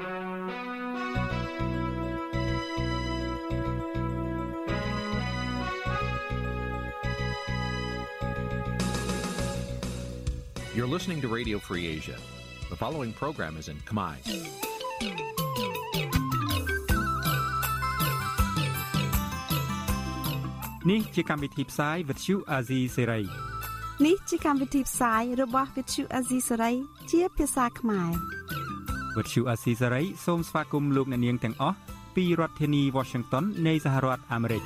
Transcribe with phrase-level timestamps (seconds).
[0.00, 0.06] You're
[10.86, 12.14] listening to Radio Free Asia.
[12.70, 14.14] The following program is in Khmer.
[20.90, 23.24] នេះជាកម្មវិធីផ្សាយ Vuthu Azizi Serai
[24.06, 26.74] នេះជាកម្មវិធីផ្សាយរបស់ Vuthu Azizi Serai
[27.10, 28.37] ជាភាសាខ្មែរ
[29.14, 31.76] Vuthu Azizi Serai សូមស្វាគមន៍លោកអ្នកនាងទាំងអស់
[32.16, 34.62] ពីរដ្ឋធានី Washington នៃសហរដ្ឋអាមេរិក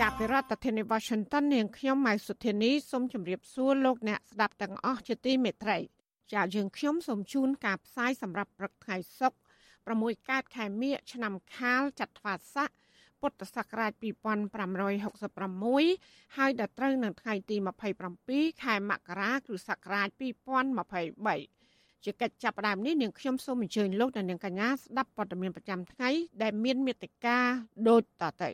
[0.00, 5.78] ចាប់ពីរដ្ឋធានី Washington នាងខ្ញុំម៉ៃសុធានីសូមជម្រាបសួរលោកអ្នកស្ដាប់ទាំងអស់ជាទីមេត្រី
[6.32, 12.68] ចាយើងខ្ញុំសូមជូនការផ្សាយសម្រាប់ព្រឹកថ្ងៃសុក្រ6កើតខែមិញឆ្នាំខាលចត្វាស័ក
[13.20, 17.56] ពុទ្ធសករាជ2566ហើយដល់ត្រូវនឹងថ្ងៃទី
[18.10, 21.55] 27ខែមករាគ្រិស្តសករាជ2023
[22.06, 26.10] ជាកិច្ចចាប់ផ្ដើមនេះនាងខ្ញុំសូមអញ្ជើញលោកអ្នកនាងកញ្ញាស្ដាប់ព័ត៌មានប្រចាំថ្ងៃ
[26.42, 27.38] ដែលមានមេត្តា
[27.88, 28.50] ដូចតទៅ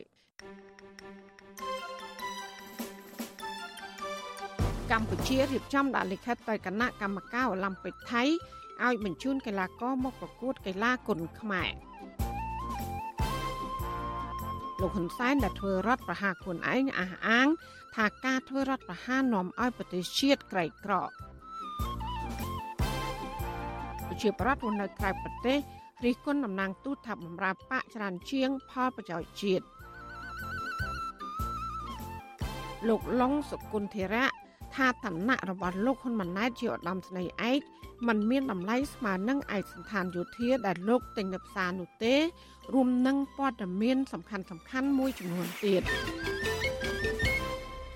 [4.91, 8.23] កម្ពុជារៀបចំដាក់លិខិតទៅគណៈកម្មការអូឡ িম্প ពិកថៃ
[8.83, 11.71] ឲ្យបញ្ជូនកីឡាករមកប្រកួតកីឡាគុនខ្មែរ
[14.79, 17.47] លោកហ៊ុនសែនដែលធ្វើរដ្ឋប្រហារខ្លួនឯងអះអាង
[17.95, 20.93] ថាការធ្វើរដ្ឋប្រហារនាំឲ្យប្រទេសជាតិក្រីក្រ
[24.13, 25.59] ប្រជាប្រដ្ឋនៅក្រៅប្រទេស
[26.05, 29.65] រិះគន់តំណាងទូតថាបំរើបកច្រើនជាងផលប្រយោជន៍ជាតិ
[32.87, 34.25] លោកឡុងសុគន្ធធរៈ
[34.75, 37.59] ថាឋានៈរបស់លោកហ៊ុនម៉ាណែតជាឧត្តមស្នេហ៍ឯក
[38.07, 42.15] มันមានតម្លៃស្មើនឹងឯកសន្តានយោធាដែលលោកទិញនៅផ្សារនោះទេ
[42.73, 45.81] រួមនឹងព័ត៌មានសំខាន់សំខាន់មួយចំនួនទៀត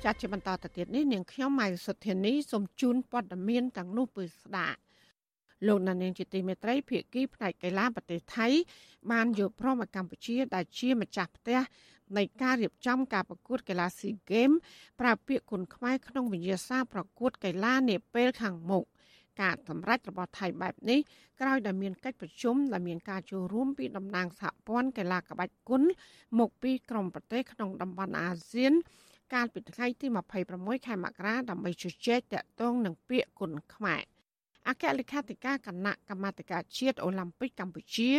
[0.04, 4.78] ចាត់ជាបន្តទៅទៀតនេះនាងខ្ញុំម៉ៃសុធានីសូមជូនព័ត៌មានទាំងនោះពឺស្ដាប់
[5.66, 8.48] លោកណានៀងជាទីមេត្រីភៀកគីផ្នែកកីឡាប្រទេសថៃ
[9.12, 11.60] បានយកព្រមឲ្យកម្ពុជាដែលជាម្ចាស់ផ្ទះ
[12.18, 14.50] នៃការរៀបចំការប្រកួតកីឡាស៊ីហ្គេម
[15.00, 18.86] ប្រើពាក្យគុណខ្មែរក្នុងវិញ្ញាសាប្រកួតកីឡានាពេលខាងមុខ
[19.42, 21.00] ការសម្រេចរបស់ថៃបែបនេះ
[21.42, 25.84] ក្រោយដែលមានកិច្ចប្រជុំដែលមានការចូលរួមពីតំណាងសហព័ន្ធកីឡាក្បាច់គុណ
[26.40, 28.74] មកពីក្រមប្រទេសក្នុងតំបន់អាស៊ាន
[29.34, 30.08] កាលពីថ្ងៃទី
[30.48, 34.04] 26ខែមករាដើម្បីជជែកតាក់ទងនឹងពាក្យគុណខ្មែរ
[34.68, 38.12] អគ្គលេខាធិការគណៈកម្មាធិការជាតិអូឡ িম্প ពិកកម្ពុជា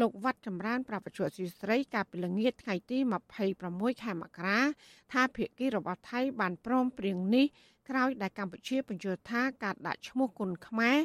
[0.00, 2.98] លោកវត្តចម្រើនប្រពន្ធស៊ីស្រីកាលពីល្ងាចថ្ងៃទី
[3.50, 4.58] 26ខែមករា
[5.12, 7.46] ថាភាគីរបស់ថៃបានព្រមព្រៀងនេះ
[7.88, 10.98] ក្រោយដែលកម្ពុជាបញ្ជាក់ថាការដាក់ឈ្មោះគុនខ្មែរ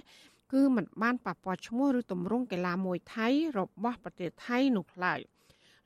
[0.53, 5.19] គឺមិនបានប៉ះពាល់ឈ្មោះឬទម្រង់កីឡាមួយថៃរបស់ប្រទេសថៃនោះឡើយ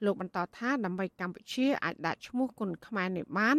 [0.05, 3.57] លោកបន្តថាដើម្បីកម្ពុជាអាចដាក់ឈ្មោះគុនខ្មែរនេះបាន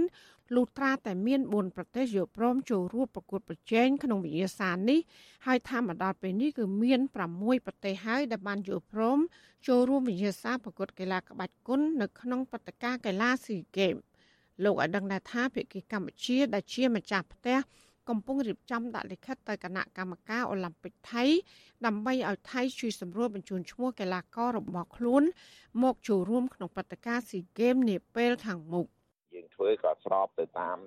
[0.54, 5.00] លុះត្រាតែមាន4ប្រទេសយកព្រមចូលរួមប្រកួតប្រជែងក្នុងវិញ្ញាសានេះ
[5.46, 7.00] ហើយថាមកដល់ពេលនេះគឺមាន
[7.30, 9.18] 6ប្រទេសហើយដែលបានយកព្រម
[9.68, 13.94] ចូលរួមវិញ្ញាសាប្រកួតកីឡាក្បាច់គុននៅក្នុងព្រឹត្តិការណ៍កីឡាស៊ីហ្គេម
[14.64, 17.58] លោកឲ្យដឹងដែរថាភាគីកម្ពុជាដែលជាម្ចាស់ផ្ទះ
[18.10, 21.24] កំពុងរៀបចំដាក់លិខិតទៅគណៈកម្មការអូឡ িম্প ពិកថៃ
[21.86, 25.22] ដើម្បីឲ្យថៃជួយសម្រួលបញ្ជូនឈ្មោះកីឡាកររបស់ខ្លួន
[25.82, 28.86] មកចូលរួមក្នុងព្រឹត្តិការណ៍ស៊ីហ្គេមនាពេលខាងមុខ
[29.40, 30.78] យើងធ្វើក៏ស្របទៅតាម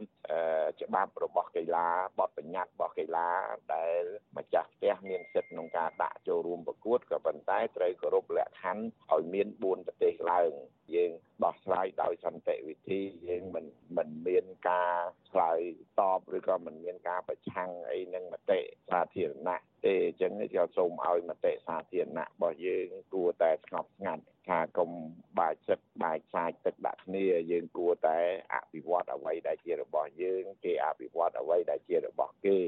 [0.81, 1.87] ច្បាប់របស់កីឡា
[2.19, 3.27] បទបញ្ញត្តិរបស់កីឡា
[3.73, 4.01] ដែល
[4.37, 10.51] ម្ចាស់ផ្ទះមានសិទ្ធិក្នុងការដាក់ចូលរួមប្រកួតក៏ប៉ុន្តែត្រូវគោរពលក្ខខណ្ឌឲ្យមាន4ប្រទេសឡើង
[10.95, 11.11] យើង
[11.43, 13.65] ដោះស្រាយដោយសន្តិវិធីយើងមិន
[13.97, 14.95] មិនមានការ
[15.29, 15.59] ឆ្លើយ
[15.99, 18.59] តបឬក៏មិនមានការប្រឆាំងអីនឹងមតិ
[18.89, 24.91] សាធារណៈទេអញ្ចឹងខ្ញុំសូមឲ្យមតិសាធារណៈរបស់យើងគួរតែស្ងប់ស្ងាត់ថាកុំ
[25.39, 28.19] បាច់ចិត្តបាច់សាច់ទឹកដាក់គ្នាយើងគួរតែ
[28.53, 32.59] អភិវឌ្ឍអ្វីដែលជារបស់យើងគេអភិវឌ្ឍអ្វីដែលជារបស់គេ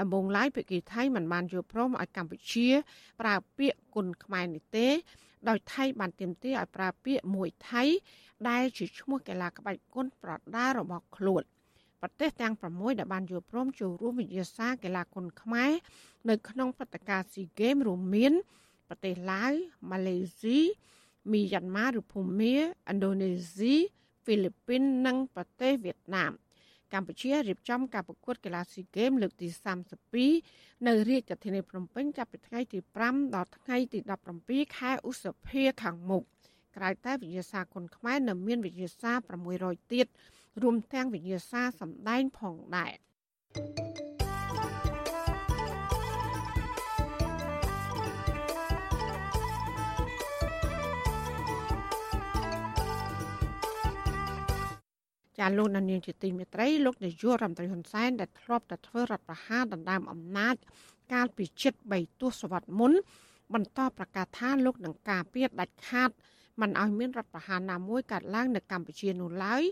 [0.00, 2.68] ដំបូងឡើយភាគីថៃមិនបានយល់ព្រមឲ្យកម្ពុជា
[3.20, 4.88] ប្រើពាក្យគុណខ្មែរនេះទេ
[5.48, 7.84] ដោយថៃបានទាមទារឲ្យប្រើពាក្យមួយថៃ
[8.48, 11.42] ដែលជាឈ្មោះកីឡាក្បាច់គុនប្រដាល់របស់ខ្លួន
[12.00, 15.72] ប្រទេសទាំង6ដែលបានយល់ព្រមចូលរួមវិញ្ញាសាកីឡាគុនខ្មែរ
[16.28, 18.32] នៅក្នុងព្រឹត្តិការណ៍ SEA Games រួមមាន
[18.88, 19.52] ប្រទេសឡាវ
[19.90, 20.60] ម៉ាឡេស៊ី
[21.32, 22.62] មីយ៉ាន់ម៉ាឬភូមាឥ
[22.94, 23.74] ណ្ឌូនេស៊ី
[24.22, 26.32] ហ្វីលីពីននិងប្រទេសវៀតណាម
[26.92, 29.48] កម្ពុជារៀបចំការប្រកួតកីឡាស៊ីហ្គេមលើកទី
[30.16, 33.98] 32នៅរាជធានីភ្នំពេញចាប់ពីថ្ងៃទី5ដល់ថ្ងៃទី
[34.38, 36.22] 17ខែឧសភាខាងមុខ
[36.76, 39.12] ក្រៅតែវិញ្ញាសាគុនខ្មែរនៅមានវិញ្ញាសា
[39.52, 40.06] 600ទៀត
[40.62, 42.92] រួមទាំងវិញ្ញាសាសម្ដែងផងដែរ
[55.40, 60.56] ចាលោកនាងជាទីមេត្រីលោកនាយករដ្ឋមន្ត្រីហ៊ុនសែនដែលធ្លាប់តែធ្វើរដ្ឋប្រហារដណ្ដើមអំណាច
[61.12, 62.92] កាលពីជិត3ទសវត្សរ៍មុន
[63.54, 66.10] បន្តប្រកាសថាលោកនឹងការពារដាច់ខាត
[66.60, 69.62] មិនឲ្យមានរដ្ឋប្រហារណាមួយកើតឡើងនៅកម្ពុជានោះឡើយ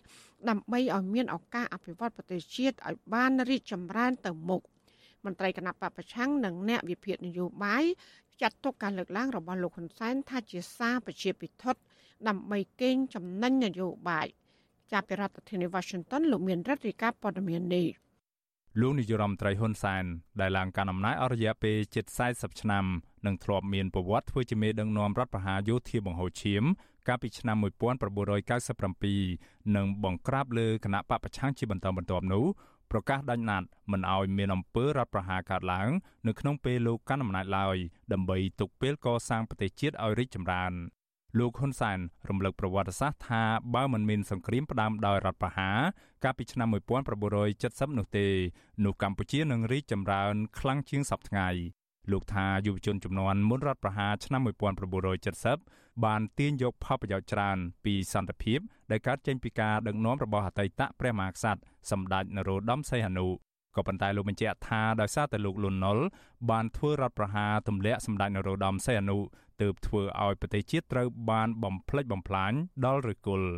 [0.48, 4.62] ដើម្បីឲ្យមានឱកាសអភិវឌ្ឍប្រទេសជាតិឲ្យបានរីកចម្រើនទៅមុខ
[5.24, 7.84] មន្ត្រីគណៈបពប្រឆាំងនិងអ្នកវិភាគនយោបាយ
[8.42, 11.64] ចាត់ទុកការលើកឡើងរបស់លោកហ៊ុនសែនថាជាសារប្រជាពិធ
[12.28, 14.28] ដើម្បីកេងចំណេញនយោបាយ
[14.92, 17.86] ចាប់ពីរដ្ឋធានី Washington លោកមានរដ្ឋាភិការព័ត៌មាននេះ
[18.80, 20.04] លោកនាយរដ្ឋមន្ត្រីហ៊ុនសែន
[20.40, 22.04] ដែលឡើងកាន់អំណាចអស់រយៈពេលជិត
[22.34, 22.84] 40ឆ្នាំ
[23.26, 26.62] និងធ្លាប់មានប្រវត្តិធ្វើជាមេដឹកនាំរដ្ឋប្រហារយោធាបង្ហូរឈាម
[27.08, 27.56] កាលពីឆ្នាំ
[28.90, 32.44] 1997និងបង្ក្រាបលើគណៈបពប្រឆាំងជាបន្តបន្ទាប់នោះ
[32.90, 35.90] ប្រកាសដាច់ណាត់មិនឲ្យមានអំពើរដ្ឋប្រហារកើតឡើង
[36.26, 37.76] នៅក្នុងពេលលោកកាន់អំណាចឡើយ
[38.12, 40.72] ដើម្បីទុកពេលកសាងប្រទេសជាតិឲ្យរីកចម្រើន
[41.38, 41.98] លោកហ៊ុនសែន
[42.28, 43.42] រំលឹកប្រវត្តិសាស្ត្រថា
[43.74, 45.78] បើមិនមានសង្គ្រាមផ្ដាំដោយរដ្ឋប្រហារ
[46.24, 48.26] កាលពីឆ្នាំ1970នោះទេ
[48.84, 51.48] នោះកម្ពុជានឹងរីកចម្រើនខ្លាំងជាងសពថ្ងៃ
[52.12, 54.40] លោកថាយុវជនចំនួនមុនរដ្ឋប្រហារឆ្នាំ
[55.22, 58.58] 1970បានទាញយកផលប្រយោជន៍ច្រើនពីសន្តិភាព
[58.90, 61.60] ដែលកើតចេញពីការដឹកនាំរបស់អតីតព្រះមហាក្សត្រ
[61.90, 63.26] សម្ដេចនរោត្តមសីហនុ
[63.76, 66.04] ក៏ប៉ុន្តែលោកបញ្ជាក់ថាដោយសារតែលោកលន់នល់
[66.50, 69.18] បានធ្វើរដ្ឋប្រហារទម្លាក់សម្ដេចនរោត្តមសីហនុ
[69.60, 72.52] ទើបធ្វើឲ្យប្រទេសជាតិត្រូវបានបំផ្លិចបំផ្លាញ
[72.84, 73.48] ដល់ឫសគល់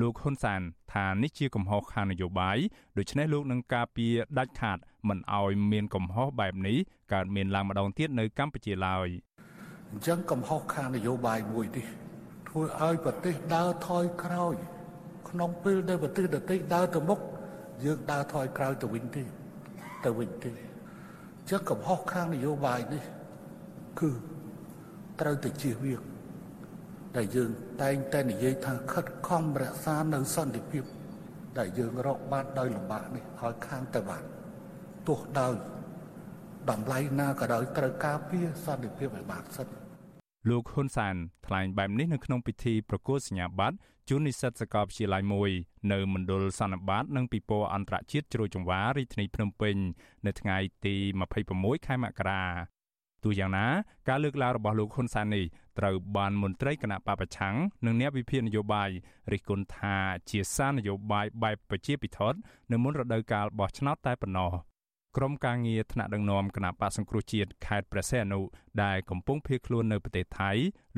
[0.00, 0.60] លោកហ៊ុនសាន
[0.94, 2.58] ថានេះជាកំហុសខាងនយោបាយ
[2.98, 4.78] ដូច្នេះលោកនឹងការពារដាច់ខាត
[5.08, 6.76] មិនឲ្យមានកំហុសបែបនេះ
[7.12, 9.08] កើតមានឡើងម្ដងទៀតនៅកម្ពុជាឡើយ
[9.90, 11.86] អញ្ចឹងកំហុសខាងនយោបាយមួយនេះ
[12.48, 14.54] ធ្វើឲ្យប្រទេសដើរថយក្រោយ
[15.28, 17.20] ក្នុងពេលដែលប្រទេសដទៃដើរទៅមុខ
[17.84, 19.22] យើងដើរថយក្រោយទៅវិញទេ
[20.04, 23.02] ទៅវិញទេអញ្ចឹងកំហុសខាងនយោបាយនេះ
[24.00, 24.10] គឺ
[25.20, 26.02] ត្រូវតែជៀសវាង
[27.16, 27.50] ដែលយើង
[27.82, 30.84] តែងតែនិយាយថាខិតខំរក្សានៅសន្តិភាព
[31.58, 34.22] ដែលយើងរកបានដោយលំបាកនេះឲ្យខាងទៅបាន
[35.08, 35.54] ទោះដោយ
[36.70, 39.68] តម្លៃណាក៏ដោយត្រូវការពារសន្តិភាពឲ្យបានសិន
[40.50, 41.14] លោកហ៊ុនសាន
[41.46, 43.76] ថ្លែងបែបនេះនៅក្នុងពិធីប្រគល់សញ្ញាបត្រ
[44.08, 45.50] ជូននិស្សិតសាកលវិទ្យាល័យមួយ
[45.92, 49.76] នៅមណ្ឌលសន្និបាតនិងពិព័រណ៍អន្តរជាតិជ្រោយចង្វាររាជធានីភ្នំពេញ
[50.26, 50.94] នៅថ្ងៃទី
[51.40, 52.42] 26ខែមករា
[53.24, 53.66] ទោះយ៉ាងណា
[54.08, 55.44] ការលើកឡើងរបស់លោកហ៊ុនសែននេះ
[55.78, 57.54] ត្រូវបានមន្ត្រីគណៈបពប្រឆាំង
[57.86, 58.88] និងអ្នកវិភាគនយោបាយ
[59.32, 59.96] រិះគន់ថា
[60.30, 62.20] ជាសារនយោបាយបែបប្រជាពិធ
[62.72, 64.52] នៅមុនរដូវកាលបោះឆ្នោតតែប៉ុណ្ណោះ
[65.16, 68.40] ក្រុមការងារថ្នាក់ដឹកនាំគណៈបកសង្គ្រោះជាតិខេត្តព្រះសីហនុ
[68.82, 70.50] ដែលកំពុងភៀសខ្លួននៅប្រទេសថៃ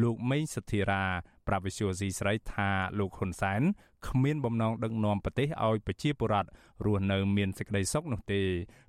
[0.02, 1.04] លោកមេងសធិរា
[1.48, 3.62] ប្រាប់វិសុយស៊ីស្រីថាលោកហ៊ុនសែន
[4.08, 6.48] គ្មានបំណងដឹកនាំប្រទេសឲ្យប្រជាពលរដ្ឋ
[6.84, 8.42] រស់នៅមានសេចក្តីសុខនោះទេ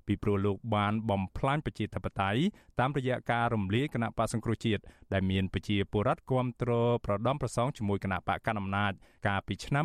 [0.06, 2.40] ពីព្រោះលោកបានបំផ្លាញប្រជាធិបតេយ្យ
[2.80, 4.82] តាមរយៈការរំលាយគណៈបកសង្គ្រោះជាតិ
[5.12, 8.92] ដែលមានប្រជាពលរដ្ឋគ្រប់គ្រងប្រដំប្រសងជាមួយគណៈបកកណ្ដាលអំណាច
[9.26, 9.84] កាលពីឆ្នាំ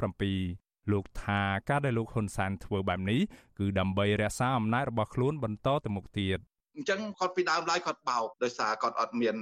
[0.00, 3.20] 2017 លោកថាការដែលលោកហ៊ុនសែនធ្វើបែបនេះ
[3.58, 6.38] គឺដើម្បីរក្សាអំណាចរបស់ខ្លួនបន្តទៅមុខទៀត
[6.76, 9.36] អញ្ចឹងគាត់ពីដើមឡើយគាត់បោកដោយសារគាត់អត់មាន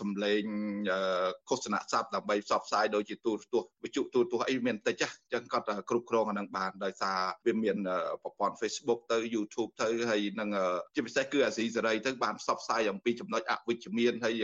[0.00, 0.42] សម្លេង
[1.48, 7.76] ឃោសនាស័ព្ទដើម្បីផ្សព្វផ្សាយដូចជាទូរទស្សន៍វិទ្យុទូរទស្សន៍អីមានតិចអញ្ចឹងគាត់គ្រប់គ្រងអានឹងបានដោយសារវាមាន
[8.22, 10.48] ប្រព័ន្ធ Facebook ទៅ YouTube ទៅហើយនឹង
[10.94, 14.34] ជាពិសេសគឺអាស៊ីសេរីទៅបានផ្សព្វផ្សាយអំពីចំណុចអវិជ្ជមានហើយ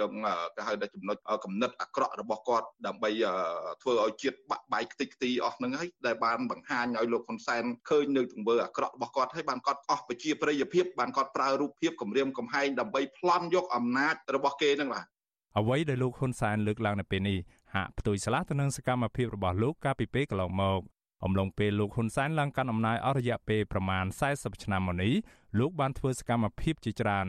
[0.56, 3.11] គេហៅថាចំណុចកំណត់អាក្រក់របស់គាត់ដើម្បី
[3.82, 15.07] ធ្វើឲ្យជាតិបាក់បាយខ្ទេចខ្ទីអស់ហ្នឹងហើយដែលបានបង្ហាញឲ្យលោកហ៊ុនសែនឃើញនៅទង្វើអាក្រក់របស់គាត់ហើយបានគាត់អស់ប្រជាប្រិយភាពបានគាត់ប្រើរូបភាពគម្រាមកំហែងដើម្បីប្លន់យកអំណាចរបស់គេនឹងបាទ
[15.59, 17.39] អ្វីដែលលោកហ៊ុនសែនលើកឡើងនៅពេលនេះ
[17.75, 20.81] ហាក់ផ្ទុយឆ្លាស់ទៅនឹងសកម្មភាពរបស់លោកកាលពីពេលកន្លងមក
[21.25, 24.05] អំឡុងពេលលោកហ៊ុនសែនឡើងកាន់អំណាចអស់រយៈពេលប្រមាណ
[24.35, 25.13] 40ឆ្នាំមកនេះ
[25.58, 27.27] លោកបានធ្វើសកម្មភាពជាច្រើន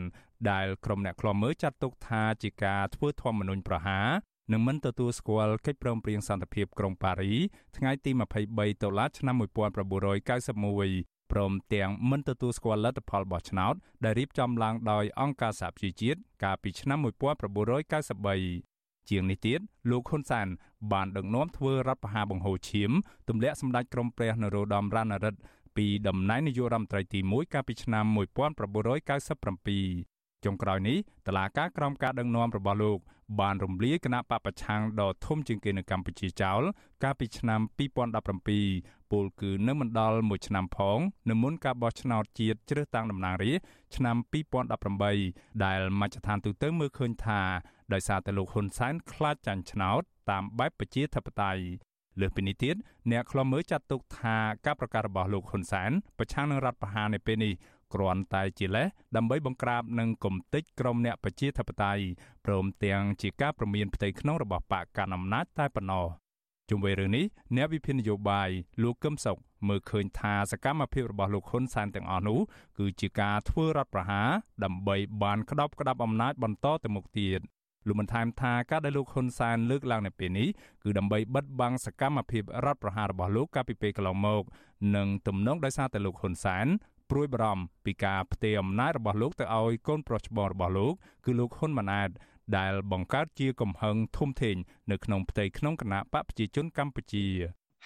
[0.50, 4.08] ដែលក្រុមអ្នកខ្លាំមើលចាត់ទុកថាជាការធ្វើធម្មនុញ្ញប្រហារ
[4.52, 7.32] និងមិនទទួលស្គាល់កិច្ចព្រមព្រៀងសន្តិភាពក្រុងប៉ារី
[7.76, 8.10] ថ្ងៃទី
[8.46, 18.74] 23តុលាឆ្នាំ1991 ព្រមទាំងមិនទទួលស្គាល់លទ្ធផលបោះឆ្នោតដែលរៀបចំឡើងដោយអង្គការសហប្រជាជាតិកាលពីឆ្នាំ1993
[19.10, 20.48] ជាងនេះទៀតលោកហ៊ុនសាន
[20.92, 22.90] បានដឹកនាំធ្វើរដ្ឋប្រហារបង្ហូរឈាម
[23.28, 25.38] ទម្លាក់សម្ដេចក្រមព្រះនរោត្តមរណរដ្ឋ
[25.76, 32.98] ពីតំណែងនាយករដ្ឋមន្ត្រីទី1កាលពីឆ្នាំ1997ចុងក្រោយនេះតឡាការក្រមការដឹកនាំរបស់លោក
[33.40, 36.62] បានរំលាយគណៈបពប្រឆាំងដ៏ធំជាងគេនៅកម្ពុជាចោល
[37.02, 37.60] កាលពីឆ្នាំ
[38.34, 40.98] 2017ពលគឺនៅមិនដល់មួយឆ្នាំផង
[41.30, 43.66] នៅមុនការបោះឆ្នោតជាតិជ្រើសតាំងតំណាងរាស្ត្រ
[43.96, 44.16] ឆ្នាំ
[44.88, 47.40] 2018ដែលមជ្ឈដ្ឋានទូទៅមើលឃើញថា
[47.92, 51.62] ដោយសារតែលោកហ៊ុនសែនខ្លាចចាញ់ឆ្នោតតាមបែបប្រជាធិបតេយ្យ
[52.20, 52.76] លើសពីនេះទៀត
[53.10, 57.52] អ្នកខ្លំមើលចាត់ទុកថាការប្រកាសរបស់លោកហ៊ុនសែនប្រឆាំងនឹងរដ្ឋប្រហារនៅពេលនេះ
[57.94, 58.86] គ្រាន់តែជាលេស
[59.16, 62.02] ដើម្បីបង្ក្រាបនិងគំទេចក្រុមអ្នកប្រជាធិបតេយ្យ
[62.46, 66.06] ព្រមទាំងជាការប្រមានផ្ទៃក្នុងរបស់បកកណ្ដាលអំណាចតែប៉ុណ្ណោះ
[66.70, 67.24] ជុំវិញរឿងនេះ
[67.56, 68.48] អ្នកវិភាគនយោបាយ
[68.82, 72.38] លោកកឹមសុខមើលឃើញថាសកម្មភាពរបស់លោកហ៊ុនសែនទាំងអស់នោះ
[72.78, 74.28] គឺជាការធ្វើរដ្ឋប្រហារ
[74.64, 77.40] ដើម្បីបានក្តោបក្តាប់អំណាចបន្តទៅមុខទៀត
[77.86, 80.48] លោកបានថែមថាការដែលលោកហ៊ុនសែនលើកឡើងនៅពេលនេះ
[80.82, 84.42] គឺដើម្បីបិទបាំងសកម្មភាពរដ្ឋប្រហាររបស់លោកកាលពីពេលកន្លងមក
[84.96, 86.66] និងទំនងដោយសារតែលោកហ៊ុនសែន
[87.14, 90.94] ព្រួយបារម្ភពីការផ្ទេរអំណាចរបស់លោកទៅឲ្យកូនប្រុសច្បងរបស់លោក
[91.24, 92.10] គឺលោកហ៊ុនម៉ាណែត
[92.56, 94.56] ដែលបង្កើតជាកំហឹងធំធេង
[94.90, 97.26] នៅក្នុងផ្ទៃក្នុងគណៈបកប្រជាជនកម្ពុជា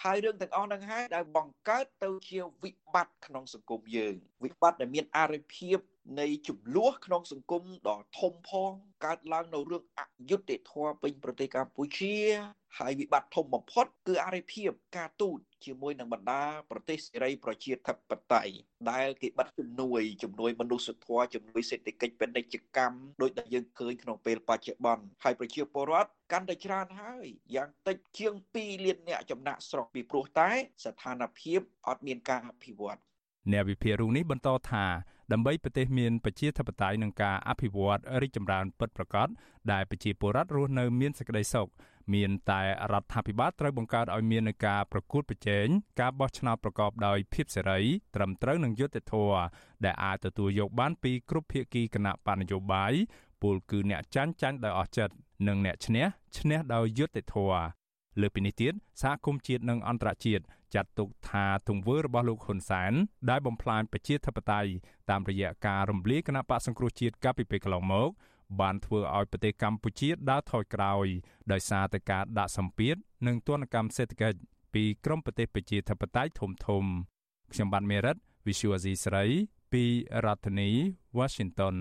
[0.03, 5.79] ហើយរឿងទាំងអស់ហ្នឹងហើយដែលបង្កើតទៅជាវិបត្តិក្នុងសង្គមយើង វិបត្តិដែលមានអរិភាព
[6.21, 8.71] នៃចំនួនក្នុងសង្គមដ៏ធំផង
[9.05, 12.15] កើតឡើងនៅរឿងអយុត្តិធម៌ពេញប្រទេសកម្ពុជា
[12.79, 17.97] ហើយវិបត្តិធំបំផុត គឺអរិភាពការទូតជាមួយនឹងបណ្ដាប្រទេសសេរីប្រជាធិប
[18.33, 18.55] តេយ្យ
[18.91, 30.51] ដែលគេបិទជំនួយជំនួយមនុស្សធម៌ជំនួយសេដ្ឋកិច្ចពាណិជ្ជកម្មដោយដែលយើងឃើញក្នុងពេលបច្ចុប្បន្នហើយប្រជាពលរដ្ឋកាន់តែច្រើនហើយយ៉ាងតិចជាង2លានអ្នកចំណាក់ស្រុកពីព្រោះតែ
[30.85, 32.99] ស្ថានភាពអត់មានការអភិវឌ្ឍ
[33.53, 34.85] អ្នកវិភាគរូបនេះបន្តថា
[35.33, 39.29] ដើម្បីប្រទេសមានប្រជាធិបតេយ្យនិងការអភិវឌ្ឍរីកចម្រើនពិតប្រាកដ
[39.73, 41.69] ដែលប្រជាពលរដ្ឋរស់នៅមានសេចក្តីសុខ
[42.15, 45.67] មានតែរដ្ឋាភិបាលត្រូវបង្កើតឲ្យមាននឹងការប្រកួតប្រជែង
[46.01, 47.81] ការបោះឆ្នោតប្រកបដោយភាពសេរី
[48.15, 49.41] ត្រឹមត្រូវនិងយុត្តិធម៌
[49.85, 52.93] ដែលអាចទទួលយកបានពីគ្រប់ភាគីគណៈបណ្ឌនយោបាយ
[53.43, 55.15] ពលគឺអ្នកចាញ់ចាញ់ដោយអស់ចិត្ត
[55.49, 56.05] និងអ្នកឈ្នះ
[56.39, 57.63] ឈ្នះដោយយុត្តិធម៌
[58.21, 58.73] លើពីនេះទៀត
[59.03, 60.43] សហគមន៍ជាតិនិងអន្តរជាតិ
[60.75, 62.93] ចាត់ទុកថាទង្វើរបស់លោកហ៊ុនសែន
[63.31, 64.71] ដែលបំផ្លាញប្រជាធិបតេយ្យ
[65.11, 68.11] តាមរយៈការរំលាយគណៈបកសង្គ្រោះជាតិកាលពីពេលកន្លងមក
[68.61, 71.07] បានធ្វើឲ្យប្រទេសកម្ពុជាដើរថយក្រោយ
[71.53, 72.97] ដោយសារតែការដាក់សម្ពាធ
[73.27, 74.39] និងទណ្ឌកម្មសេដ្ឋកិច្ច
[74.75, 76.85] ពីក្រមប្រទេសប្រជាធិបតេយ្យធំធំ
[77.53, 79.25] ខ្ញុំបាទមេរិត Visual Asia ស្រី
[79.73, 79.85] ពី
[80.25, 80.71] រដ្ឋធានី
[81.19, 81.77] Washington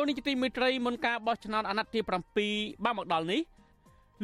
[0.00, 2.00] លោកនាយកទីមេត្រីមុនការបោះឆ្នោតអាណត្តិទី
[2.42, 3.40] 7បានមកដល់នេះ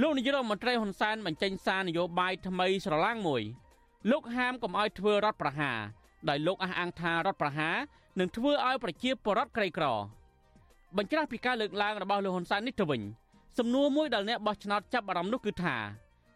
[0.00, 3.42] លោកនាយករដ្ឋមន្ត្រីហ៊ុនសែនបញ្ចេញសារនយោបាយថ្មីស្រឡាងមួយ
[4.10, 5.78] លោកហាមកុំឲ្យធ្វើរដ្ឋប្រហារ
[6.28, 7.76] ដោយលោកអះអាងថារដ្ឋប្រហារ
[8.18, 9.86] នឹងធ្វើឲ្យប្រជាពលរដ្ឋក្រីក្រ
[10.96, 13.02] បញ្ច្រាស់ពីការលើកឡើងរបស់លោកហ៊ុនសែននេះទៅវិញ
[13.58, 15.76] សំណួរមួយដែលអ្នកបោះឆ្នោតចាប់អារម្មណ៍នោះគឺថា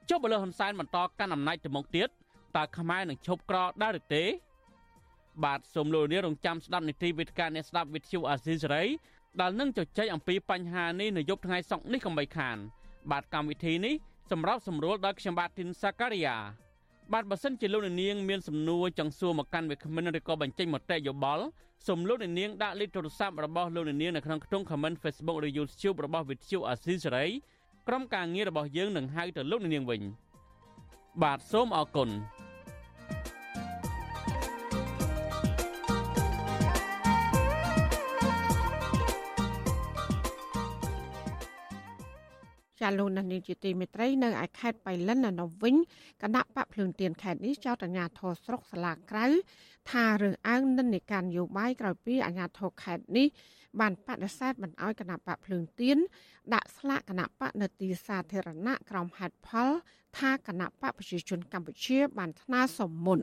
[0.08, 2.08] ចុះបើលោកហ៊ុនសែនបន្តកាន់អំណាចទៅមុខទៀត
[2.56, 4.24] តើខ្មែរនឹងឈប់ក្រដែរឬទេ
[5.44, 8.84] បាទសូមលោកនាងរងចាំស្ដាប់នីតិវិទ្យាអ្នកស្ដាប់វិទ្យុអាស៊ីសេរី
[9.38, 12.56] ដែលនឹងជជែកអំពីបញ្ហានេះនៅយប់ថ្ងៃសុក្រនេះកុំបីខាន
[13.10, 13.94] បាទកម្មវិធីនេះ
[14.30, 16.36] សម្រាប់សម្រួលដល់ខ្ញុំបាទទីនសាការីយ៉ា
[17.12, 21.44] បាទបើសិនជាលោកនាងមានសំណួរចង់សួរមកកាន់វាគ្មិនឬក៏បញ្ចេញមតិយោបល់
[21.86, 27.26] សូមលោកនាងដាក់លេខទូរស័ព្ទរបស់លោកនាងនៅក្នុងខ្ទង់ comment Facebook ឬ YouTube របស់វិទ្យុអាស៊ីសេរី
[27.88, 30.02] ក្រុមការងាររបស់យើងនឹងហៅទៅលោកនាងវិញ
[31.22, 32.10] បាទសូមអរគុណ
[42.80, 45.76] ចាលោកនានីជាទីមេត្រីនៅឯខេត្តបៃលិននៅវិញ
[46.22, 49.26] គណៈបកភ្លើងទៀនខេត្តនេះចោទអាជ្ញាធរស្រុកសាឡាក្រៅ
[49.90, 53.26] ថារឿងអើងនិន្នាការនយោបាយក្រោយពីអាជ្ញាធរខេត្តនេះ
[53.80, 55.98] បានបដិសេធមិនអោយគណៈបកភ្លើងទៀន
[56.54, 59.70] ដាក់ស្លាកគណៈបកនៅទីសាធារណៈក្រោមហេតុផល
[60.18, 63.18] ថាគណៈបកប្រជាជនកម្ពុជា បានថ្នើសុំមុន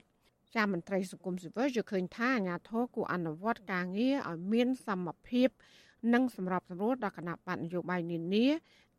[0.55, 5.49] ចាមន្ត្រីសង្គមស៊ីវិលយល់ឃើញថាអាជ្ញាធរគួរអនុវត្តការងារឲ្យមានសមភាព
[6.13, 8.47] និងសម្របសម្រួលដល់គណៈបកនយោបាយនានា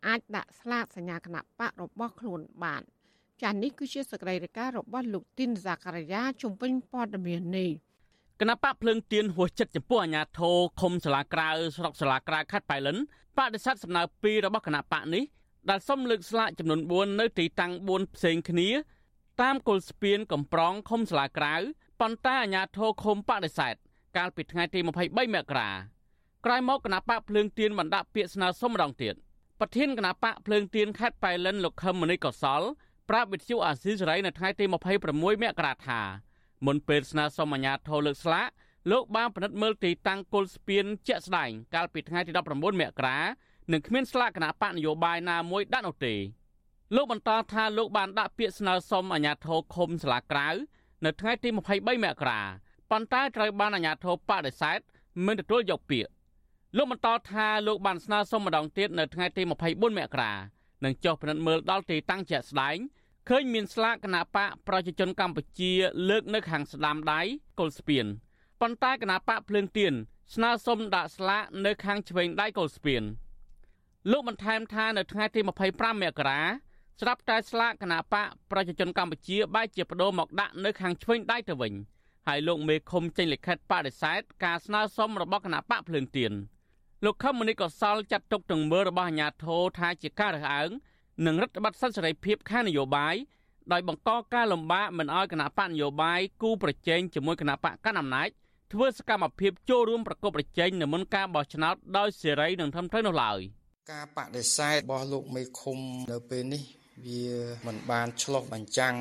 [0.07, 2.83] អាចដាក់ស្លាកសញ្ញាគណៈបករបស់ខ្លួនបាន
[3.43, 7.71] ចា៎នេះគឺជាសកម្មភាពរបស់លោកទីនសាការីយ៉ាជំវិញព័ត៌មាននេះ
[8.41, 12.97] គណៈបកភ្លើងទៀនហួសចិត្តចំពោះអាញាធរឃុំសាលាក្រៅស្រុកសាលាក្រៅខេត្តបៃលិន
[13.39, 15.25] បដិសេធសំណើពីរបស់គណៈបកនេះ
[15.71, 18.69] ដែលសុំលើកស្លាកចំនួន4នៅទីតាំង4ផ្សេងគ្នា
[19.43, 21.55] តាមគល់ស្ពានកំប្រងឃុំសាលាក្រៅ
[22.01, 23.75] ប៉ុន្តែអាញាធរឃុំបដិសេធ
[24.17, 24.89] កាលពីថ្ងៃទី23
[25.35, 25.71] មករា
[26.45, 29.15] ក្រោយមកគណៈបកភ្លើងទៀនបានដាក់ពាក្យស្នើសុំម្ដងទៀត។
[29.61, 32.63] ប្រធានគណៈបកភ្លើងទៀនខេត្តប៉ៃលិនលោកខឹមមនីកុសល
[33.09, 34.65] ប្រាប់វិទ្យុអាស៊ីសេរីនៅថ្ងៃទី
[35.05, 36.01] 26មករាថា
[36.67, 38.49] មុនពេលស្នើសុំអាជ្ញាធរលើកស្លាក
[38.91, 43.19] លោកបានពិនិត្យមើលទីតាំងគុលស្ពានជាក់ស្ដែងកាលពីថ្ងៃទី19មករា
[43.73, 46.15] នឹងគ្មានស្លាកគណៈបកនយោបាយណាមួយដាក់នោះទេ
[46.95, 50.49] លោកបន្តថាលោកបានដាក់ពាក្យស្នើសុំអាជ្ញាធរឃុំសាលាក្រៅ
[51.05, 52.41] នៅថ្ងៃទី23មករា
[52.91, 54.79] ប៉ុន្តែត្រូវបានអាជ្ញាធរបដិសេធ
[55.27, 56.11] មិនទទួលយកពាក្យ
[56.77, 59.53] លោកបន្តថាលោកបានស្នើសុំម្ដងទៀតនៅថ្ងៃទី24
[59.99, 60.33] មករា
[60.85, 62.77] នឹងចុះពិនិត្យមើលដល់ទីតាំងជាក់ស្ដែង
[63.29, 65.73] ឃើញមានស្លាកគណៈបកប្រជាជនកម្ពុជា
[66.09, 67.21] លើកនៅខាងស្ដាំដៃ
[67.59, 68.07] គល់ស្ពាន
[68.61, 69.93] ប៉ុន្តែគណៈបកភ្លើងទៀន
[70.35, 73.03] ស្នើសុំដាក់ស្លាកនៅខាងឆ្វេងដៃកុលស្ពាន
[74.11, 76.41] លោកបន្ថែមថានៅថ្ងៃទី25មករា
[77.01, 81.73] ស្រាប់តែស្លាកគណៈបកប្រជាជនកម្ពុជាបែរជាបដូរមកដាក់នៅខាងឆ្វេងដៃទៅវិញ
[82.27, 86.35] ហើយលោកមេឃុំចេញលិខិតបដិសេធការស្នើសុំរបស់គណៈបកភ្លើងទៀន
[87.05, 90.71] លោកខឹមមនីកសលចាត់ទុកទង្វើរបស់អាជ្ញាធរថាជាការរើសអើង
[91.27, 93.15] និងរដ្ឋបတ်សិទ្ធិសេរីភាពខាងនយោបាយ
[93.73, 98.29] ដោយបង្កការលំបាកមិនឲ្យគណៈបកនយោបាយគូប្រជែងជាមួយគណៈបកកណ្ដាលអំណាច
[98.73, 103.41] ធ្វើសកម្មភាពចូលរួមប្រកបប្រជែងនៅមុនការបោះឆ្នោតដោយសេរីនិងត្រឹមត្រូវនោះឡើយ
[103.93, 105.79] ការបដិសេធរបស់លោកមេឃុំ
[106.13, 106.63] នៅពេលនេះ
[107.07, 107.25] វា
[107.67, 108.95] មិនបានឆ្លុះបញ្ចាំង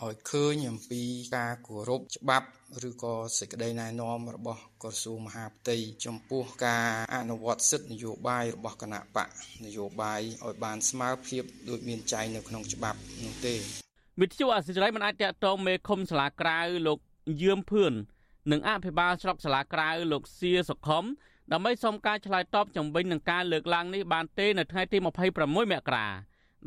[0.00, 1.02] ឲ្យឃើញអំពី
[1.36, 2.48] ការគោរពច្បាប់
[2.88, 9.28] ឬក៏សេចក្តីណែនាំរបស់ក្រសួងមហាផ្ទៃចំពោះការអនុវត្តសិទ្ធិនយោបាយរបស់គណៈបក
[9.64, 13.54] នយោបាយឲ្យបានស្មើភាពដូចមានចែងនៅក្នុងច្បាប់នោះទេ
[14.20, 16.98] វិទ្យុអសិរ័យមិនអាចតតងមេឃុំសាលាក្រៅលោក
[17.42, 17.92] យឿមភឿន
[18.52, 21.04] និងអភិបាលស្រុកសាលាក្រៅលោកសៀសុខុម
[21.52, 26.08] ដើម្បីសុំការឆ្លើយតបជំវិញនឹងការលើកឡើងនេះបានទេនៅថ្ងៃទី26មករា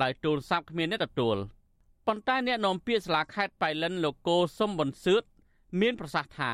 [0.02, 1.38] ដោយទូរស័ព្ទគ្មានអ្នកទទួល
[2.08, 5.24] ប៉ុន្តែអ្នកនាំពាក្យសាលាខេត្តបៃលិនលោកកូសុំប៊ុនសឿត
[5.82, 6.52] មានប្រសាសន៍ថា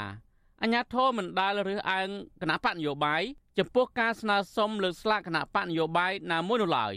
[0.62, 2.10] អញ្ញាធមមិនដាល់រើសអើង
[2.42, 3.24] គណៈបកនយោបាយ
[3.58, 6.96] ចំពោះការស្នើសុំលើកស្លាកគណៈបកនយោបាយណាមួយនោះឡើយ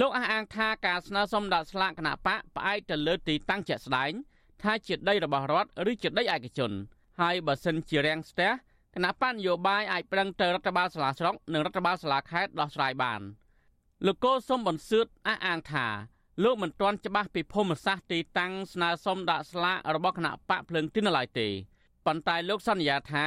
[0.00, 4.12] លោកអះអាងថាការស្នើសុំដាក់ស្លាកគណៈបកផ្អែកទៅលើទីតាំងជាក់ស្ដែង
[4.62, 6.72] ថាជាដីរបស់រដ្ឋឬជាដីឯកជន
[7.20, 8.50] ហើយបើសិនជារាំងស្ទះ
[8.94, 13.20] គណៈបញ្ញយោបាយអាចប្រឹងទៅរដ្ឋបាលសាលាស្រុកនិងរដ្ឋបាលសាលាខេត្តដោះស្រាយបាន
[14.06, 15.86] លោកកូសុំបន្សឿតអះអាងថា
[16.42, 21.48] លោកមិនទាន់ច្បាស់ពីភូមិសាស្ត្រទីតាំងស្នើសុំដាក់ស្លាករបស់គណៈបកភ្លើងទីនឡើយទេ
[22.06, 23.26] ប៉ុន្តែលោកសន្យាថា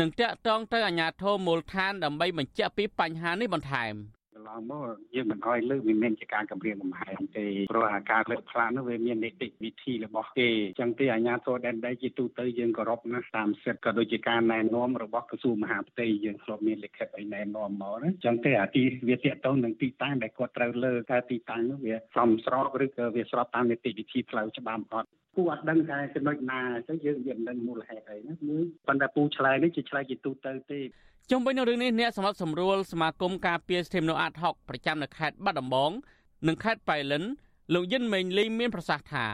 [0.00, 3.94] នឹងតាក់ទងទៅអាជ្ញាធរមូលដ្ឋានដើម្បីបញ្ជាក់ពីបញ្ហានេះបន្ថែម
[4.36, 30.80] កន្លងមកយើងមិនអោយលើកវាមានជាការកម្រាមកំហែងទេព្រោះអាការលើកផ្លាននោះវាមាននីតិវិធីរបស់គេអញ្ចឹងទេអាជ្ញាធរដែនដីជាទូទៅយើងគោរពណាស់តាមសិទ្ធិក៏ដូចជាការណែនាំរបស់ក្រសួងមហាផ្ទៃយើងធ្លាប់មានលិខិតឲ្យណែនាំមកណាអញ្ចឹងទេអាទីវាតាក់ទងនឹងទីតាំងដែលគាត់ត្រូវលើកតែទីតាំងនោះវាសមស្របឬក៏វាស្របតាមនីតិវិធីផ្លូវច្បាប់អត់ពូអត់ដឹងថាចំណុចណាអញ្ចឹងយើងវាមិនដឹងមូលហេតុអីណាមួយប៉ុន្តែពូឆ្លើយនេះជាឆ្លើយជាទូទៅទេ
[31.30, 35.90] ជុំវិញនឹងរឿងនេះអ្នកសម្របសម្រួលសមាគមការពារសិទ្ធិមនុស្សអាត់ហុកប្រចាំនៅខេត្តបាត់ដំបង
[36.46, 37.22] និងខេត្តបៃលិន
[37.74, 39.26] លោកយិនមេងលីមានប្រសាសន៍ថា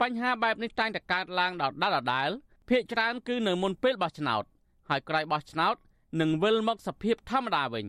[0.00, 2.30] បញ្ហាបែបនេះតែងតែកើតឡើងដដែលដដែល
[2.68, 4.44] ភាគច្រើនគឺនៅមុនពេលបោះឆ្នោត
[4.88, 5.74] ហើយក្រោយបោះឆ្នោត
[6.20, 7.86] នឹងវិលមកសភាពធម្មតាវិញ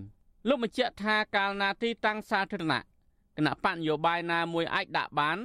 [0.48, 2.82] លោកបញ្ជាក់ថាកាលណាទីតាំងសាធារណៈ
[3.38, 5.38] គណៈបកនយោបាយណាមួយអាចដាក់បាន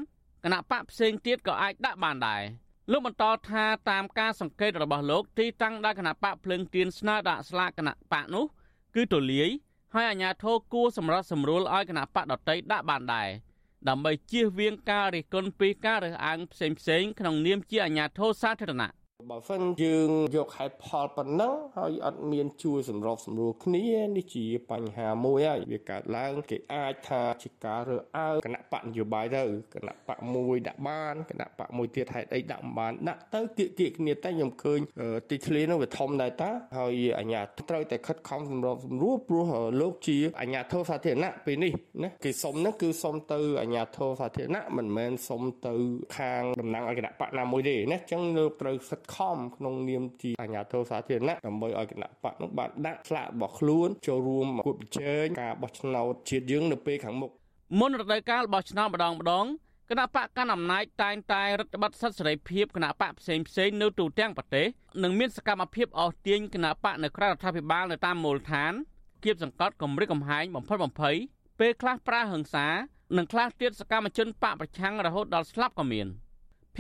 [0.45, 2.43] គណៈបកផ្សេងទៀតក៏អាចដាក់បានដែរ
[2.91, 8.45] លោកបន្តថាតាមការសង្កេតរបស់លោកទីតាំងដែលគណៈបកភ្លើងទៀនស្នើដាក់ស្លាកគណៈបកនោះ
[8.95, 9.51] គឺទូលាយ
[9.95, 13.29] ហើយអាជ្ញាធរគួរសម្រាប់សម្រួលឲ្យគណៈបកដតីដាក់បានដែរ
[13.89, 16.67] ដើម្បីជៀសវាងការរិះគន់ពីការរើសអើងផ្សេ
[17.01, 18.91] ងៗក្នុងនាមជាអាជ្ញាធរសាធារណៈ
[19.31, 34.81] បើសិនយើងយកហេតុផលប៉ុណ្ណឹងហើយអត់មានជួយសម្របសម្រួលគ្នានេះជាបញ្ហាមួយហើយវាកើតឡើងគេអាចថាជាការរើអើងគណៈបកនយោបាយទៅគណៈបកមួយដាក់បានគណៈបកមួយទៀតហេតុអីដាក់មិនបានដាក់ទៅគៀកគៀកគ្នាតែខ្ញុំឃើញ
[35.31, 39.47] ទីធ្លានោះវាធំដែរតាហើយអាជ្ញាត្រូវតែខិតខំសម្របសម្រួលព្រោះ
[39.81, 45.75] លោកជាអាជ្ញាធរសាធារណៈពេលនេះណាគេសុំហ្នឹងគឺសុំទៅអាជ្ញាធរសាធារណៈមិនមែនសុំទៅ
[46.17, 57.31] ខាងតំណាងឲ្យគណៈបកណាមួយទេណាអញ្ចឹងលោកត្រូវសិតខំក្នុងនាមជាអាជ្ញាធរសាធារណៈដើម្បីឲ្យគណៈបកនោះបានដាក់ស្លាករបស់ខ្លួនចូលរួមគួតប្រជែងការបោះឆ្នោតជាតិយើងនៅពេលខាងមុខ
[57.81, 59.47] មុនរដូវកាលបោះឆ្នោតម្ដងម្ដង
[59.91, 64.67] គណៈបកកណ្ដាលអំណាចតែងតែរដ្ឋបတ်សិទ្ធិសេរីភាពគណៈបកផ្សេងផ្សេងនៅទូទាំងប្រទេស
[65.03, 68.73] និងមានសកម្មភាពអស់ទាញគណៈបកនៅក្រៅរដ្ឋាភិបាលនៅតាមមូលដ្ឋាន
[69.25, 71.17] គៀបសង្កត់គម្រិតកំហែងបំផិតបំភ័យ
[71.61, 72.67] ពេលខ្លះប្រើហិង្សា
[73.17, 76.09] និងខ្លះទៀតសកម្មជនបកប្រឆាំងរហូតដល់ស្លាប់ក៏មាន។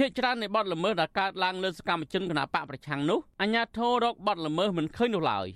[0.01, 5.49] ភាគច្រើននៃបទល្មើសដែលកើតឡើងលើសកម្មជនគណបកប្រឆាំងនោះអាជ្ញាធររកបទល្មើសមិនឃើញនោះឡើយ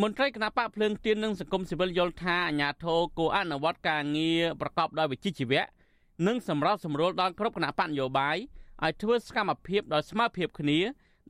[0.00, 5.62] មន្ត្រីគណបកភ្លើងទៀននិងសង្គមស៊ីវិលយល់ថាអាជ្ញាធរគួរអនុវត្តការងារប្រកបដោយវិជ្ជាជីវៈ
[6.26, 8.36] និងសម្រាប់សម្រួលដល់គ្រប់គណបកនយោបាយ
[8.84, 10.78] ឲ្យធ្វើសកម្មភាពដោយស្មើភាពគ្នា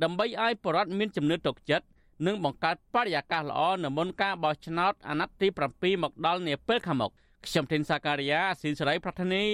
[0.02, 1.86] ដើម្បីឲ្យបរដ្ឋមានជំនឿទុកចិត្ត
[2.26, 7.10] និងបង្កើតបរិយាកាសល្អនៅមុនការបោះឆ្នោតអាណត្តិទី7មកដល់នាពេលខាងមុខ
[7.46, 9.44] ខ្ញុំធីនសាការីយ៉ាអស៊ីសេរីប្រធានី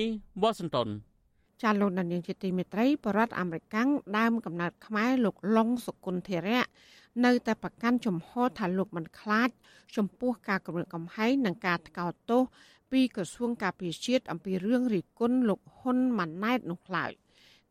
[0.42, 0.88] វ៉ាស៊ីនតោន
[1.62, 3.76] ចាលោកដានៀងជាទីមេត្រីបរដ្ឋអាមេរិក
[4.18, 6.64] ដើមកំណើតខ្មែរលោកឡុងសុគន្ធធរៈ
[7.24, 9.50] នៅតែប្រកាន់ជំហរថាលោកមិនខ្លាច
[9.96, 12.42] ចំពោះការគម្រាមកំហែងនិងការថ្កោលទោស
[12.92, 17.12] ពីក្រសួងការពារជាតិអំពីរឿងរិះគន់លោកហ៊ុនម៉ាណែតនោះឡើយ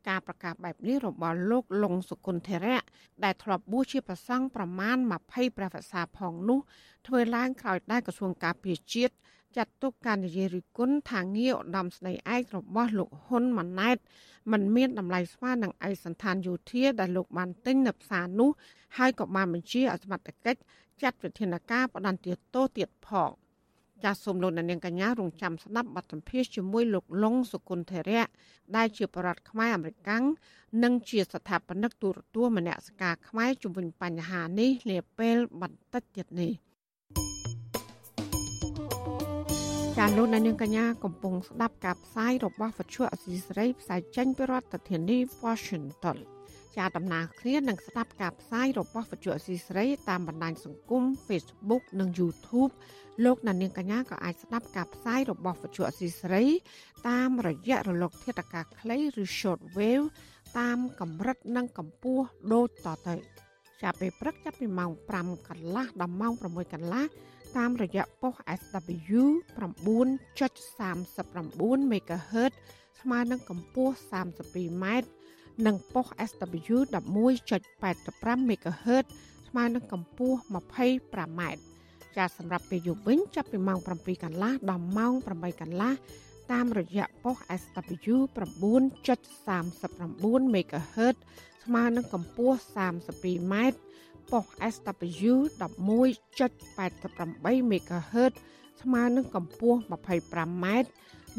[0.08, 2.82] ការប្រកាសបែបនេះរបស់លោកលងសុគន្ធធរៈ
[3.24, 6.60] ដែលធ្លាប់បួសជាប្រសង់ប្រមាណ20ព្រះវស្សាផងនោះ
[7.08, 9.14] ធ្វើឡើងក្រោយដែលក្រសួងការពារជាតិ
[9.58, 13.98] ចាត់ទុកការនិយាយរិះគន់ថាងារឧត្តមស្នេហ៍ឯករបស់លោកហ៊ុនម៉ាណែត
[14.52, 18.50] มันមានតម្លៃស្មើនឹងឯកសន្តានយោធាដែលលោកបានទិញនៅផ្សារនោះ
[18.98, 20.60] ហើយក៏បានបញ្ជាអសមត្ថកិច្ច
[21.02, 23.32] ចាត់វិធានការបដន្ទាទោសទៀតផង
[24.04, 28.26] ចាសសូមលោកនាងកញ្ញារងចាំស្ដាប់បទសម្ភាសជាមួយលោកលងសុគន្ធរៈ
[28.76, 30.24] ដែលជាបរដ្ឋខ្មែរអមេរិកាំង
[30.84, 36.71] និងជាស្ថាបនិកទូរទស្សន៍មនសិការខ្មែរជំវិញបញ្ហានេះនាពេលបន្តិចទៀតនេះ
[40.04, 46.18] ចាលោកនាងកញ្ញាកំពុងស្ដាប់ការផ្សាយរបស់វិទ្យុអសីសេរីផ្សាយចេញពីរដ្ឋធានី Washington
[46.76, 52.72] ជាដំណើរគ្នានឹងស្ដាប់ការផ្សាយរបស់វិទ្យុអស៊ីសេរីតាមបណ្ដាញសង្គម Facebook និង YouTube
[53.26, 56.46] លោកអ្នកនាងកញ្ញាក៏អាចស្ដាប់ការផ្សាយរបស់វិទ្យុអស៊ីសេរី
[57.10, 60.06] តាមរយៈរលក ធាតុអាកាសខ្លីឬ Short Wave
[60.60, 63.16] តាមកម្រិតនិងកម្ពស់ដូចតទៅ
[63.84, 67.06] ចាប់ពេលព្រឹកចាប់ពីម៉ោង5កន្លះដល់ម៉ោង6កន្លះ
[67.58, 69.22] តាមរយៈប៉ុស SW
[69.60, 72.52] 9.39 MHz
[73.02, 74.86] ស្មើនឹងកម្ពស់ 32m
[75.66, 79.06] និងប៉ុស SW 11.85 MHz
[79.48, 81.42] ស្មើនឹងកម្ពស់ 25m
[82.18, 85.94] ចាសម្រាប់ពេលយប់វិញចាប់ពីម៉ោង7កន្លះដល់ម៉ោង8កន្លះ
[86.52, 91.16] តាមរយៈប៉ុស SW 9.39 MHz
[91.64, 93.54] ស្មើនឹងកម្ពស់ 32m
[94.32, 98.34] ប៉ុស SW 11.88 MHz
[98.82, 100.66] ស្មើនឹងកម្ពស់ 25m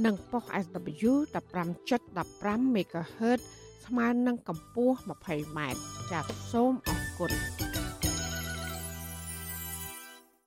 [0.05, 3.41] និងប៉ុស SW 15.15 MHz
[3.87, 5.59] ស្មើនឹងកម្ពស់ 20m
[6.11, 7.33] ចាសសូមអរគុណ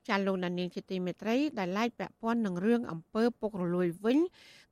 [0.08, 4.17] ចាលោកនាងជាទីមេត្រីដែលឡាយពាក់ព័ន្ធនឹងរឿងអំពើពុករលួយវិញ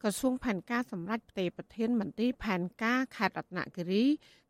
[0.02, 4.06] ក្រសួងផែនការសម្រាប់ផ្ទេប្រធានមន្ត្រីផែនការខេត្តរតនគិរី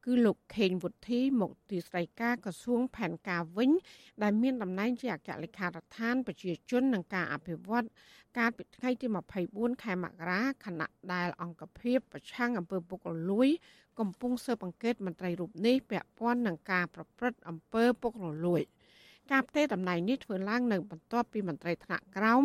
[0.05, 3.71] គឺលោកខេងវុធីមកទីស្តីការក្រសួងផែនការវិញ
[4.23, 7.85] ដែលមានតំណែងជាអគ្គលេខារដ្ឋានប្រជាជននឹងការអភិវឌ្ឍ
[8.37, 9.07] កាលពីថ្ងៃទី
[9.45, 13.49] 24ខែមករាខណៈដែលអង្គភាពប្រឆាំងអំពើពុករលួយ
[13.99, 18.61] កំពុងស៊ើបអង្កេតមន្ត្រីរូបនេះពាក់ព័ន្ធនឹងការប្រព្រឹត្តអំពើពុករលួយ
[19.31, 22.43] ការផ្ទេរតំណែងនេះធ្វើឡើងនៅបន្ទាប់ពីមន្ត្រីថ្នាក់ក្រោម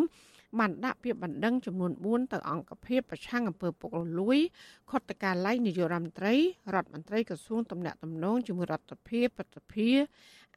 [0.59, 4.39] បានដាក់ពាក្យបណ្ដឹងចំនួន4ទៅអង្គភាពប្រឆាំងអំពើពុករលួយ
[4.89, 6.33] ខុទ្ទកាល័យនាយករដ្ឋមន្ត្រី
[6.73, 9.89] រដ្ឋមន្ត្រីក្រសួងទំនាក់ទំនងជាមួយរដ្ឋាភិបាលប្រតិភិ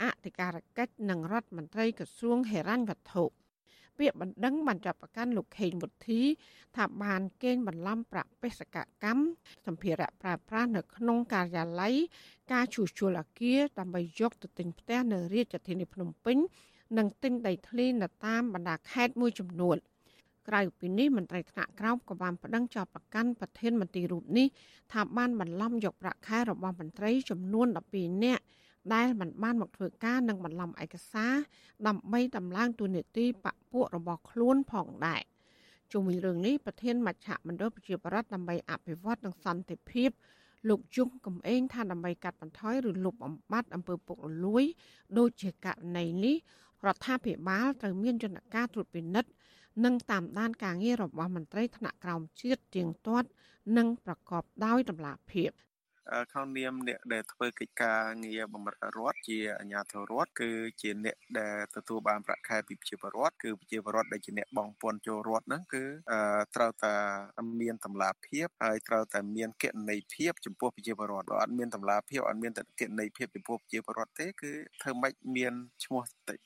[0.03, 3.25] អធិការកិច្ចនិងរដ្ឋមន្ត្រីក្រសួងហិរញ្ញវត្ថុ
[3.99, 6.21] ពាក្យបណ្ដឹងបានចាប់ប្រកាន់លោកខេងវុធី
[6.77, 9.23] ថាបានកេងបន្លំប្រាក់បេសកកម្ម
[9.67, 11.95] សម្ភារៈប្រើប្រាស់នៅក្នុងការិយាល័យ
[12.53, 16.37] ការជួសជុលអគារដើម្បីយកទៅទិញផ្ទះនៅរាជធានីភ្នំពេញ
[16.99, 19.77] និងទិញដីធ្លីនៅតាមបណ្ដាខេត្តមួយចំនួន
[20.49, 24.47] ក្រៅពីនេះមន្ត្រីថ្នាក់ក្រោមក៏បានប្តឹងចោទប្រកាន់ប្រធានមន្ត្រីរូបនេះ
[24.93, 28.43] ថាបានបន្លំយកប្រាក់ខែរបស់មន្ត្រីចំនួន12នាក់
[28.95, 31.35] ដែលមិនបានមកធ្វើការនិងបន្លំឯកសារ
[31.87, 35.23] ដើម្បីតម្លើងទូនីតិបពពួករបស់ខ្លួនផងដែរ
[35.93, 40.11] ជុំវិញរឿងនេះប្រធានមជ្ឈមណ្ឌលប្រជាប្រដ្ឋដើម្បីអភិវឌ្ឍនិងសន្តិភាព
[40.69, 44.65] លោកជុងកំឯងថាដើម្បីកាត់បន្ថយឬលុបបំបាត់អំពើពុករលួយ
[45.19, 46.37] ដូចជាករណីនេះ
[46.87, 49.31] រដ្ឋាភិបាលត្រូវមានយន្តការត្រួតពិនិត្យ
[49.85, 53.29] និងតាមដានការងាររបស់មន្ត្រីថ្នាក់ក្រោមជាតិទៀងទាត់
[53.77, 55.51] និងប្រកបដោយតម្លាភាព
[56.33, 60.51] ក្នុងនាមអ្នកដែលធ្វើកិច្ចការងារបម្រើរដ្ឋជាអាជ្ញាធររដ្ឋគឺ
[60.83, 65.85] ជាអ្នកដែលទទួលបានប្រាក់ខែពីប្រជាពលរដ្ឋគឺប្រជាពលរដ្ឋដែលជាអ្នកបង់ពន្ធចូលរដ្ឋហ្នឹងគឺ
[66.57, 66.95] ត្រូវតែ
[67.61, 76.03] មានតម្លាភាពហើយត្រូវតែមានគណនេយ្យភាពចំពោះប្រជាពលរដ្ឋបើអត់មានតម្លាភាពអត់មានគណនេយ្យភាពចំពោះប្រជាពលរដ្ឋទេគឺធ្វើម៉េចមានឈ្មោះ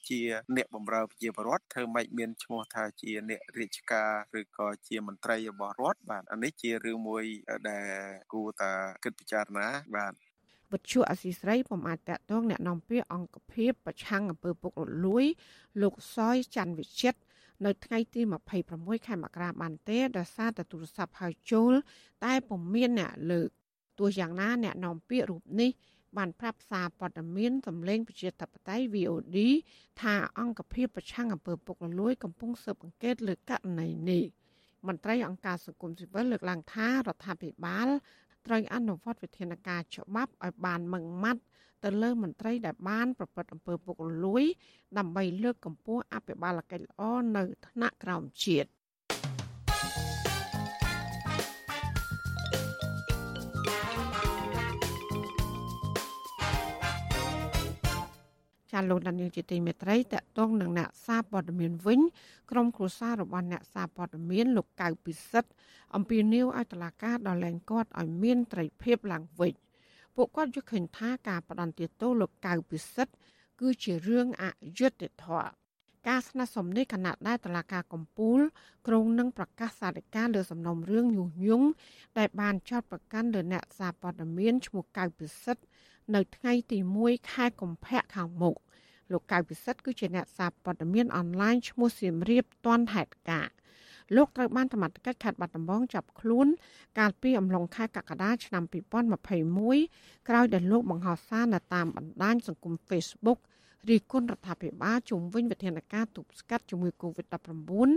[0.08, 0.20] ជា
[0.56, 7.24] អ្នកបម្រើប្រជាពលរដ្ឋធ្វើម៉េចមានឈ្មោះថាជាអ្នករាជការឬក៏ជាមន្ត្រីរបស់រដ្ឋបាទអានេះជារឿងមួយ
[7.68, 7.86] ដែល
[8.32, 8.70] គួរតែ
[9.04, 10.13] គិតពិចារណាបាទ
[10.73, 15.25] វិទ្យុអសីស្រីពុំអាចតកតងแนะនាំពាក្យអង្គភាពប្រឆាំងអំពើពុករលួយ
[15.81, 17.19] លោកសយច័ន្ទវិចិត្រ
[17.65, 18.21] នៅថ្ងៃទី
[18.65, 21.73] 26ខែមករាបានទេដោយសារតែទូរស័ព្ទហៅចូល
[22.25, 23.49] តែពុំមានអ្នកលើក
[23.99, 25.71] ទោះយ៉ាងណាអ្នកនាំពាក្យរូបនេះ
[26.17, 29.37] បានប្រាប់សារព័ត៌មានសម្លេងប្រជាធិបតេយ្យ VOD
[30.01, 34.23] ថាអង្គភាពប្រឆាំងអំពើពុករលួយកំពុងស៊ើបអង្កេតលើករណីនេះ
[34.87, 37.87] មន្ត្រីអង្គការសង្គមស៊ីវិលលើកឡើងថារដ្ឋាភិបាល
[38.46, 41.42] ត្រូវអនុវត្តវិធានការច្បាប់ឲ្យបានម៉ឺងម៉ាត់
[41.84, 44.44] ទៅលើមន្ត្រីដែលបានប្រព្រឹត្តអំពើពុករលួយ
[44.98, 47.02] ដើម្បីលើកកម្ពស់អភិបាលកិច្ចល្អ
[47.36, 48.68] នៅថ្នាក់ក្រោមជាតិ
[58.76, 62.00] ចាលោកដានៀងជាទីមេត្រីតកតងនឹងអ្នកសារព័ត៌មានវិញ
[62.50, 65.50] ក្រុមគ្រួសាររបស់អ្នកសារព័ត៌មានលោកកៅពិសិដ្ឋ
[65.94, 69.52] អំពាវនាវឲ្យតុលាការដល់លែងគាត់ឲ្យមានត្រីភាពឡើងវិញ
[70.16, 73.12] ពួកគាត់យល់ឃើញថាការបដន្ទាទោសលោកកៅពិសិដ្ឋ
[73.60, 74.44] គឺជារឿងអ
[74.78, 75.50] យុត្តិធម៌
[76.08, 78.40] ការស្នើសុំនេះគណៈដែលតឡាការកំពូល
[78.86, 81.68] ក្រុងនឹងប្រកាសសារិកាលើសំណុំរឿងញុះញង់
[82.18, 85.62] ដែលបានចោទប្រកាន់លើអ្នកសារព័ត៌មានឈ្មោះកៅពិសិដ្ឋ
[86.14, 88.56] នៅថ្ងៃទី1ខែកុម្ភៈខាងមុខ
[89.12, 93.48] លោកកៅពិសិដ្ឋគឺជាអ្នកសារព័ត៌មានអនឡាញឈ្មោះសៀមរាបតនហេតុការ
[94.16, 96.46] លោកត្រូវបានសមត្ថកិច្ចខេត្តបាត់ដំបងចាប់ខ្លួន
[96.98, 98.62] កាលពីអំឡុងខែកក្កដាឆ្នាំ
[99.46, 103.38] 2021ក្រោយដែលលោកបង្ហោះសារនៅតាមបណ្ដាញសង្គម Facebook
[103.88, 107.88] រីគុណរដ្ឋាភិបាលជំវិញវិធានការទប់ស្កាត់ជំងឺ Covid-19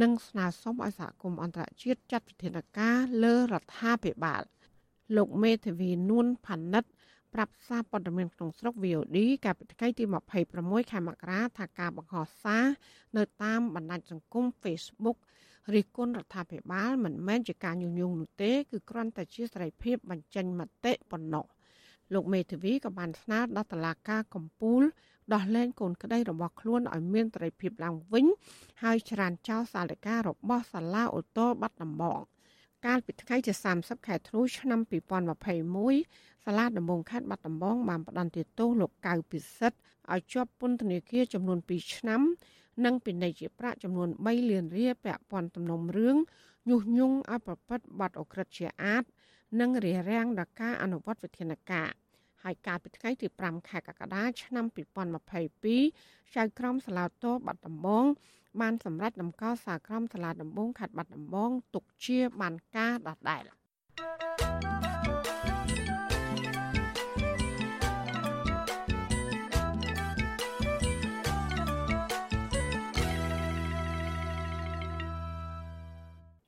[0.00, 4.42] និងស្នើសុំឲ្យសហគមន៍អន្តរជាតិចាត់វិធានការលើរដ្ឋាភិបាល
[5.16, 6.84] លោកមេធាវីនួនផានិត
[7.34, 10.04] ប្រាប់សារព័ត៌មានក្នុងស្រុក VOD កាលពីថ្ងៃទី
[10.48, 12.64] 26ខែមករាថាការបង្ហោះសារ
[13.16, 15.18] នៅតាមបណ្ដាញសង្គម Facebook
[15.74, 21.46] រិះគន់រដ្ឋាភិបាលមិនមែនជាការញុះញង់នោះទេគឺគ្រាន់តែជាសេរីភាពបញ្ចេញមតិប៉ុណ្ណោះ
[22.14, 24.82] លោកមេធាវីក៏បានស្នើដល់តុលាការកំពូល
[25.34, 28.26] ដោះលែងកូនក្តីរបស់ខ្លួនឲ្យមានសេរីភាពឡើងវិញ
[28.82, 32.20] ហើយច្រានចោលសាលិការបស់សាលាអូតូបាត់ដំបង
[32.86, 34.80] កាលពីថ្ងៃទី30ខែធ្នូឆ្នាំ
[35.62, 39.78] 2021សាលាដំបងខេត្តបាត់ដំបងបានផ្តន្ទាទោសលោកកៅពិសិដ្ឋ
[40.12, 42.20] ឲ្យជាប់ពន្ធនាគារចំនួន2ឆ្នាំ
[42.84, 46.16] និងពិន័យជាប្រាក់ចំនួន3លានរៀលពាក់ព័ន្ធទំនុំរឿង
[46.68, 49.04] ញុះញង់ឲ្យប្រព្រឹត្តបទអក្រិតជាអាត
[49.60, 51.90] និងរារាំងដល់ការអនុវត្តវិធានការ
[52.42, 54.64] ហើយកាលពីថ្ងៃទី5ខែកក្កដាឆ្នាំ
[55.50, 58.04] 2022ចៅក្រមសាលាតោបាត់ដំបង
[58.60, 63.42] បានសម្រេចតម្កល់សាក្រមសាលាដំបងខេត្តបាត់ដំបងទុកជាបានការដដែល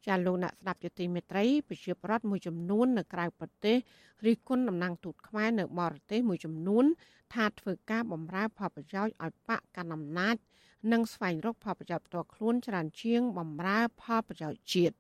[0.07, 3.77] ចាលោកអ្នកស្ដាប់យុតិមេត្រីប្រជាប្រដ្ឋមួយចំនួននៅក្រៅប្រទេស
[4.27, 6.85] រិះគន់តំណាងទូតខ្មែរនៅបរទេសមួយចំនួន
[7.35, 10.37] ថាធ្វើការបម្រើផលប្រយោជន៍ឲ្យបកកណ្ដាលអំណាច
[10.93, 14.97] និងស្វែងរកផលប្រយោជន៍ផ្ទាល់ខ្លួនច្រើនជាងបម្រើផលប្រយោជន៍ជាតិ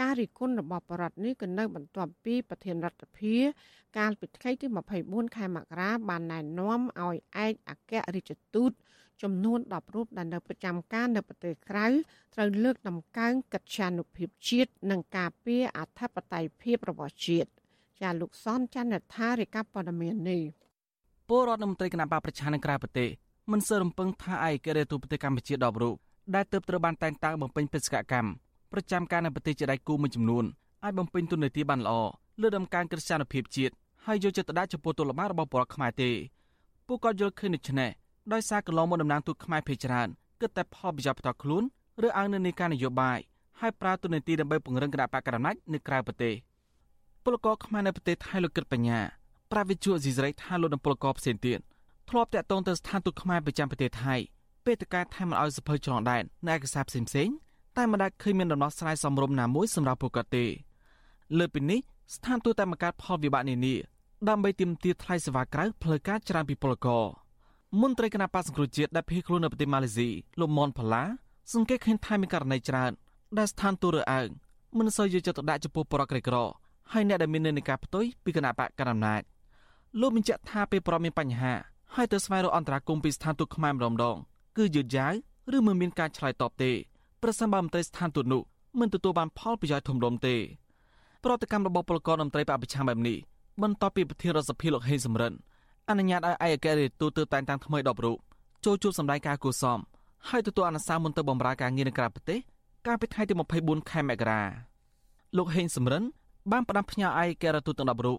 [0.00, 3.44] ការរិះគន់របស់បរដ្ឋនេះក៏នៅបន្ទាប់ពីប្រធានរដ្ឋាភិបាល
[3.98, 4.66] កាលពីថ្ងៃទី
[5.00, 8.72] 24ខែមករាបានណែនាំឲ្យឯកអគ្គរដ្ឋទូត
[9.22, 11.86] ចំនួន10រូបដែលនៅប្រចាំការនៅប្រទេសក្រៅ
[12.34, 17.48] ត្រូវលើកដំកើងកិត្យានុភាពជាតិនិងការពារអធិបតេយ្យភាពរបស់ជាតិ
[18.00, 20.42] ចាលោកសនច័ន្ទថារិកាព័ត៌មាននេះ
[21.28, 23.08] ពលរដ្ឋមន្ត្រីគណៈបកប្រជានឹងក្រៅប្រទេស
[23.52, 25.96] មិនសើរំពឹងថាឯករាជ្យទូប្រទេសកម្ពុជា10រូប
[26.34, 28.30] ដែលទើបត្រូវបានតែងតាំងបំពេញបេសកកម្ម
[28.72, 30.44] ប្រចាំការនៅប្រទេសជាដៃគូមួយចំនួន
[30.84, 31.94] អាចបំពេញទុននីតិបានល្អ
[32.40, 33.74] លើដំកើងកិត្យានុភាពជាតិ
[34.04, 36.10] ហើយយកចិត្តទុកដាក់ចំពោះទុលបារបស់ប្រជាខ្មែរទេ
[36.86, 37.90] ពួកគាត់យល់ឃើញដូច្នេះ
[38.32, 40.08] ដោយសារកន្លងមកតំណាងទូតខ្មែរភេច្រើន
[40.40, 41.64] គិតតែផលប្រយោជន៍ផ្ទាល់ខ្លួន
[42.06, 43.18] ឬអង្គនៅនៃការនយោបាយ
[43.60, 46.34] ហើយប្រើទូនីតិដើម្បីពង្រឹងគណៈបកកណ្ដាលអំណាចនៅក្រៅប្រទេស
[47.24, 49.00] ពលករខ្មែរនៅប្រទេសថៃលោកគិតបញ្ញា
[49.52, 51.58] ប្រាវិជូអេស៊ីសរ៉ៃថាលោកនិងពលករផ្សេងទៀត
[52.10, 54.14] ធ្លាប់តាក់ទងទៅស្ថានទូតខ្មែរប្រចាំប្រទេសថៃ
[54.64, 57.28] ពេលតការថៃមិនអោយសភៅឆ្លងដែននៅឯកសារផ្សេងផ្សេង
[57.76, 60.44] តែមិនដាច់ឃើញមានដំណោះស្រាយសមរម្យណាមួយសម្រាប់ពួកគាត់ទេ
[61.38, 61.80] លើពីនេះ
[62.14, 63.74] ស្ថានទូតតែបង្កើតផលវិបាកនានា
[64.28, 67.04] ដើម្បីទាមទារថ្លៃសេវាក្រៅផ្លូវការច្រើនពីពលករ
[67.80, 70.08] មន្ត្រីគណៈបក្សសង្គ្រោះជាតិដែលភៀសខ្លួននៅប្រទេសម៉ាឡេស៊ី
[70.40, 71.04] លោកមនផល្លា
[71.52, 72.92] សង្កេតឃើញថាមានករណីច្រើន
[73.38, 74.28] ដែលស្ថានទូតរើអើង
[74.78, 76.36] មិនសូវយកចិត្តទុកដាក់ចំពោះបរិក្រិក្រ
[76.92, 79.22] ហើយអ្នកដែលមាននិន្នាការផ្ទុយពីគណៈបកកណ្ដាលអំណាច
[80.00, 81.52] លោកបញ្ជាក់ថាពេលប្រមមានបញ្ហា
[81.94, 84.16] ហើយទៅស្វែងរកអន្តរាគមន៍ពីស្ថានទូតខ្មែរម្ដងម្ដង
[84.56, 85.12] គឺយឺតយ៉ាវ
[85.56, 86.72] ឬមិនមានការឆ្លើយតបទេ
[87.22, 88.42] ប្រសិនបើមន្ត្រីស្ថានទូតនោះ
[88.80, 90.36] មិនទទួលបានផលប្រយោជន៍ធំដុំទេ
[91.24, 93.16] ប្រតិកម្មរបស់ពលករមន្ត្រីបពប្រឆាំងបែបនេះ
[93.62, 95.32] បន្ទាប់ពីប្រធានរដ្ឋសភាលោកហេងសំរិន
[95.90, 98.18] អនុញ្ញាតឲ្យឯកអគ្គរដ្ឋទូតតែងតាំងថ្មី10រូប
[98.64, 99.78] ចូលជួបសម្ដែងការគូសម
[100.28, 102.38] ហើយទទួលអនុសាសន៍មុនទៅបម្រើការងារនៅក្រៅប្រទេស
[102.86, 104.42] កាលពីថ្ងៃទី24ខែមករា
[105.36, 106.02] លោកហេងសំរិន
[106.50, 108.18] បានផ្ដាំផ្ញើឯកអគ្គរដ្ឋទូតទាំង10រូប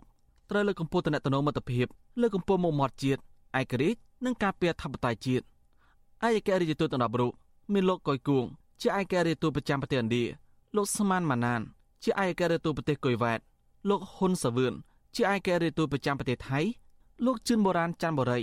[0.50, 1.88] ត្រូវលើកកម្ពស់ទំនាក់ទំនងមិត្តភាព
[2.22, 3.20] លើកកម្ពស់មុខមាត់ជាតិ
[3.60, 5.44] ឯករាជ្យនិងការពារធិបតេយ្យជាតិ
[6.26, 7.32] ឯកអគ្គរដ្ឋទូតទាំង10រូប
[7.74, 8.46] មានលោកកុយគួង
[8.82, 10.24] ជាឯកអគ្គរដ្ឋទូតប្រចាំប្រទេសឥណ្ឌា
[10.76, 11.62] លោកស្មានម៉ាណាន
[12.04, 13.40] ជាឯកអគ្គរដ្ឋទូតប្រទេសកុយវ៉ាត
[13.90, 14.74] លោកហ៊ុនសាវឿន
[15.16, 16.60] ជាឯកអគ្គរដ្ឋទូតប្រចាំប្រទេសថៃ
[17.24, 18.40] លោកជឿនបូរ៉ានច័ន្ទបូរី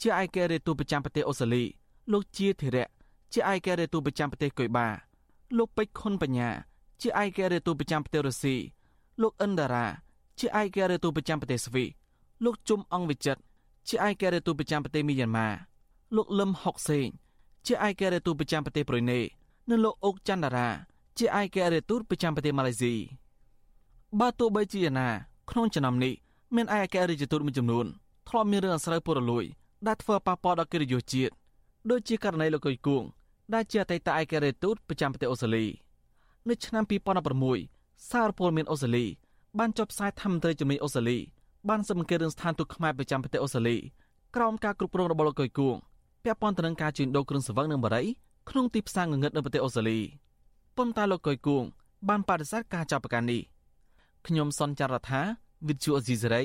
[0.00, 1.64] ជាឯកអគ្គរដ្ឋទូតប្រចាំប្រទេសអូស្ត្រាលី
[2.12, 2.88] លោកជាធិរៈ
[3.32, 4.86] ជាឯកអគ្គរដ្ឋទូតប្រចាំប្រទេសកុយបា
[5.58, 6.50] លោកពេជ្រខុនបញ្ញា
[7.00, 8.56] ជាឯកអគ្គរដ្ឋទូតប្រចាំប្រទេសរុស្ស៊ី
[9.22, 9.86] លោកអិនដារ៉ា
[10.38, 11.88] ជាឯកអគ្គរដ្ឋទូតប្រចាំប្រទេសស្វីស
[12.44, 13.40] លោកជុំអង្គវិចិត្រ
[13.88, 15.48] ជាឯកអគ្គរដ្ឋទូតប្រចាំប្រទេសមីយ៉ាន់ម៉ា
[16.16, 17.06] លោកលឹមហុកសេង
[17.66, 19.20] ជាឯកអគ្គរដ្ឋទូតប្រចាំប្រទេសប្រ៊ុយណេ
[19.68, 20.68] និងលោកអុកច័ន្ទដារ៉ា
[21.18, 22.94] ជាឯកអគ្គរដ្ឋទូតប្រចាំប្រទេសម៉ាឡេស៊ី
[24.20, 25.08] បើទោះបីជាយ៉ាងណា
[25.50, 26.12] ក្នុងចំណោមនេះ
[26.54, 27.86] មានឯកអគ្គរដ្ឋទូតមួយចំនួន
[28.28, 29.44] ធ្លាប់មានរឿងអាស្រូវពុរលួយ
[29.86, 31.32] ដែលធ្វើប៉ះពាល់ដល់កិត្តិយសជាតិ
[31.90, 33.02] ដូចជាករណីលោកកុយគួង
[33.54, 35.64] ដែលជាអតីតឯករាជ្យទូតប្រចាំប្រទេសអូស្ត្រាលី
[36.48, 36.84] នៅឆ្នាំ
[37.46, 39.04] 2016សារព័ត៌មានអូស្ត្រាលី
[39.58, 41.18] បានចុះផ្សាយថាមន្ត្រីជំនាញអូស្ត្រាលី
[41.68, 43.76] បានសម្គាល់រឿងស្ថានទូតខ្មែរប្រចាំប្រទេសអូស្ត្រាលី
[44.36, 45.76] ក្រោមការគ្រប់គ្រងរបស់លោកកុយគួង
[46.24, 48.02] ពាក់ព័ន្ធទៅនឹងការជួញដូរគ្រឿងសង្វឹងនិងបារី
[48.50, 49.98] ក្នុងទីផ្សារងងឹតនៅប្រទេសអូស្ត្រាលី
[50.76, 51.64] ប៉ុន្តែលោកកុយគួង
[52.08, 53.42] បានបដិសេធការចាប់ប្រកាន់នេះ
[54.26, 55.20] ខ្ញុំសនចាររថា
[55.68, 56.42] វិទ្យុអេស៊ីសេរី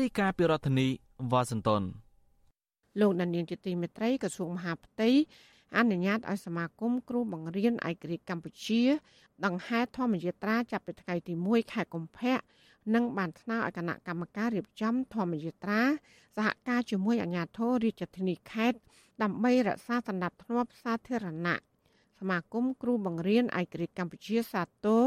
[0.00, 0.88] រាយការណ៍ពីរដ្ឋធានី
[1.30, 1.82] វ៉ាស៊ីនតោន
[3.00, 5.10] លោកដានៀងជាទីមេត្រីក្រសួងមហាផ្ទៃ
[5.76, 8.82] អនុញ្ញាតឲ្យសមាគមគ្រូបង្រៀនឯករាជ្យកម្ពុជា
[9.44, 12.36] ដង្ហែធម្មយាត្រាចាប់ពីថ្ងៃទី1ខែកុម្ភៈ
[12.94, 15.82] និងបានស្នើឲ្យគណៈកម្មការរៀបចំធម្មយាត្រា
[16.36, 18.78] សហការជាមួយអាជ្ញាធររាជធានីខេត្ត
[19.22, 21.60] ដើម្បីរក្សាសណ្ដាប់ធ្នាប់សាធារណៈ
[22.18, 25.04] សមាគមគ្រូបង្រៀនឯករាជ្យកម្ពុជាសាទរ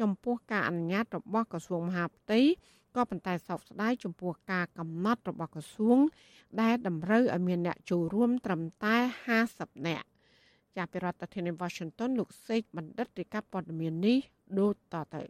[0.00, 2.40] ចំពោះការអនុញ្ញាតរបស់ក្រសួងមហាផ្ទៃ
[2.96, 5.98] ក៏ប៉ុន្តែសោកស្ដាយចំពោះការកំណត់របស់ក្រសួង
[6.62, 8.96] ដែលតម្រូវឲ្យមានអ្នកចូលរួមត្រឹមតែ
[9.40, 10.06] 50នាក់
[10.76, 14.18] ចាប់ពីរដ្ឋធានី Washington លោកសេកបណ្ឌិតរាយការណ៍ព័ត៌មាននេះ
[14.58, 15.22] ដូចតទៅ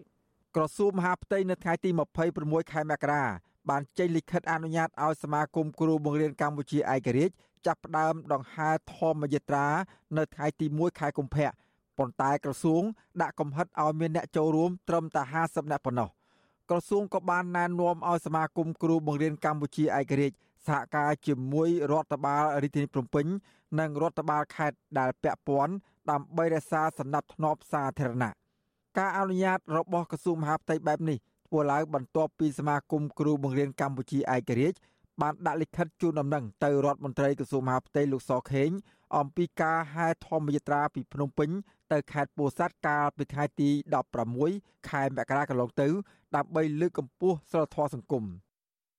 [0.57, 1.90] ក្រសួងមហាផ្ទៃនៅថ្ងៃទី
[2.31, 3.25] 26ខែមករា
[3.71, 7.35] បានចេញលិខិតអនុញ្ញាតឲ្យសមាគមគ្រូបង្រៀនកម្ពុជាឯករាជ្យ
[7.66, 9.66] ចាប់ផ្ដើមដង្ហែធម្មយាត្រា
[10.16, 11.49] នៅថ្ងៃទី1ខែកុម្ភៈ
[11.99, 12.83] ប៉ុន្តែក្រសួង
[13.23, 16.09] ដាក់កំហិតឲ្យមានអ្នកចូលរួមត្រឹមតែ50នាក់ប៉ុណ្ណោះ
[16.70, 23.26] ក្រសួងក៏បានណែនាំឲ្យសមាគមគ្រូបង្រៀនកម្ពុជាឯករាជ្យសហការជាមួយរដ្ឋបាលរាជធានីភ្នំពេញ
[23.81, 25.74] និងរដ្ឋបាលខេត្តដែលពាក់ព័ន្ធ
[26.11, 28.31] ដើម្បីរក្សាសណ្ដាប់ធ្នាប់សាធារណៈ
[28.98, 34.78] ការអនុញ្ញាតរបស់ក្រសួងមហាផ្ទៃបែបនេះធ្វើឡើងបន្ទាប់ពីសមាគមគ្រូបង្រៀនកម្ពុជាឯករាជ្យ
[35.20, 38.70] បានដាក់លិខិតជូនដំណឹងទៅរដ្ឋមន្ត្រីក្រសួងមហាផ្ទៃលោកសខេង
[39.16, 41.50] អំពីការហែធម្មយាត្រាពីភ្នំពេញ
[41.92, 43.70] ទៅខេត្តពោធិ៍សាត់កាលពីថ្ងៃទី
[44.29, 45.88] 16ខែមករាកន្លងទៅ
[46.37, 48.24] ដើម្បីលើកកម្ពស់សិលធម៌សង្គម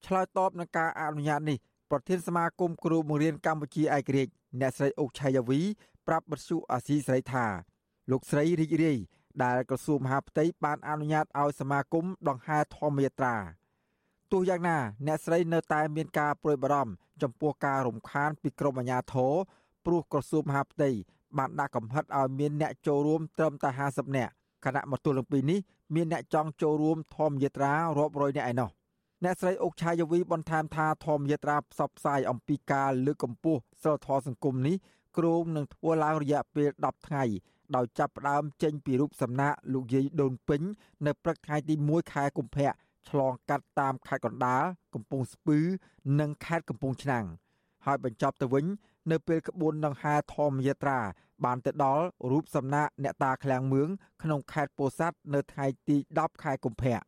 [0.05, 1.57] ឆ្លើយតបនឹងការអនុញ្ញាតនេះ
[1.91, 5.59] ប្រធានសមាគមគ្រូបង្រៀនកម្ពុជាឯករាជ្យអ្នកស្រីអុកឆៃយាវី
[6.07, 7.45] ប្រាប់បទសុអាស៊ីសេរីថា
[8.11, 8.97] លោកស្រីរីករាយ
[9.43, 13.35] ដែលក្រសួងមហាផ្ទៃបានអនុញ្ញាតឲ្យសមាគមដង្ហែធម្មយាត្រា
[14.31, 19.33] ទោះយ៉ាងណា អ្នកស្រីនៅតែមានការព្រួយបារម្ភចំពោះការរំខានពីក្រមអាជ្ញាធរ
[19.85, 20.89] ព្រោះក្រសួងមហាផ្ទៃ
[21.37, 24.31] បានដាក់កំហិតឲ្យមានអ្នកចូលរួមត្រឹមតែ50នាក់
[24.65, 25.59] គណៈមកទល់នឹងពីនេះ
[25.95, 28.69] មានអ្នកចង់ចូលរួមធម្មយាត្រារាប់រយនាក់ឯណោះ
[29.23, 34.75] អ្នកស្រីអុកឆាយវីបន្ថែមថាធម្មយាត្រាផ្សព្វផ្សាយអំពីការលើកកម្ពស់សិលធម៌សង្គមនេះ
[35.17, 37.23] គ្រោងនឹងធ្វើឡើងរយៈពេល10ថ្ងៃ
[37.75, 40.61] ដោយចាប់ផ្ដើមចេញពីរូបសំណាកលោកយាយដូនពេញ
[41.05, 42.71] នៅព្រឹកថ្ងៃទី1ខែកុម្ភៈ
[43.09, 44.63] ឆ្លងកាត់តាមខេត្តកណ្ដាល
[44.93, 45.59] កំពង់ស្ពឺ
[46.19, 47.25] និងខេត្តកំពង់ឆ្នាំង
[47.85, 48.65] ហើយបញ្ចប់ទៅវិញ
[49.11, 50.99] នៅពេលក្បួនដង្ហែធម្មយាត្រា
[51.45, 53.89] បានទៅដល់រូបសំណាកអ្នកតាឃ្លាំងមឿង
[54.23, 56.99] ក្នុងខេត្តពោធិ៍សាត់នៅថ្ងៃទី10ខែកុម្ភៈ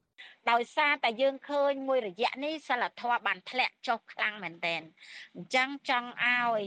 [0.51, 4.81] ដោយសារតែយើងឃើញមួយរយៈនេះសិលធម៌បានធ្លាក់ចុះខ្លាំងមែនទែន
[5.35, 6.61] អញ្ចឹងចង់ឲ្យ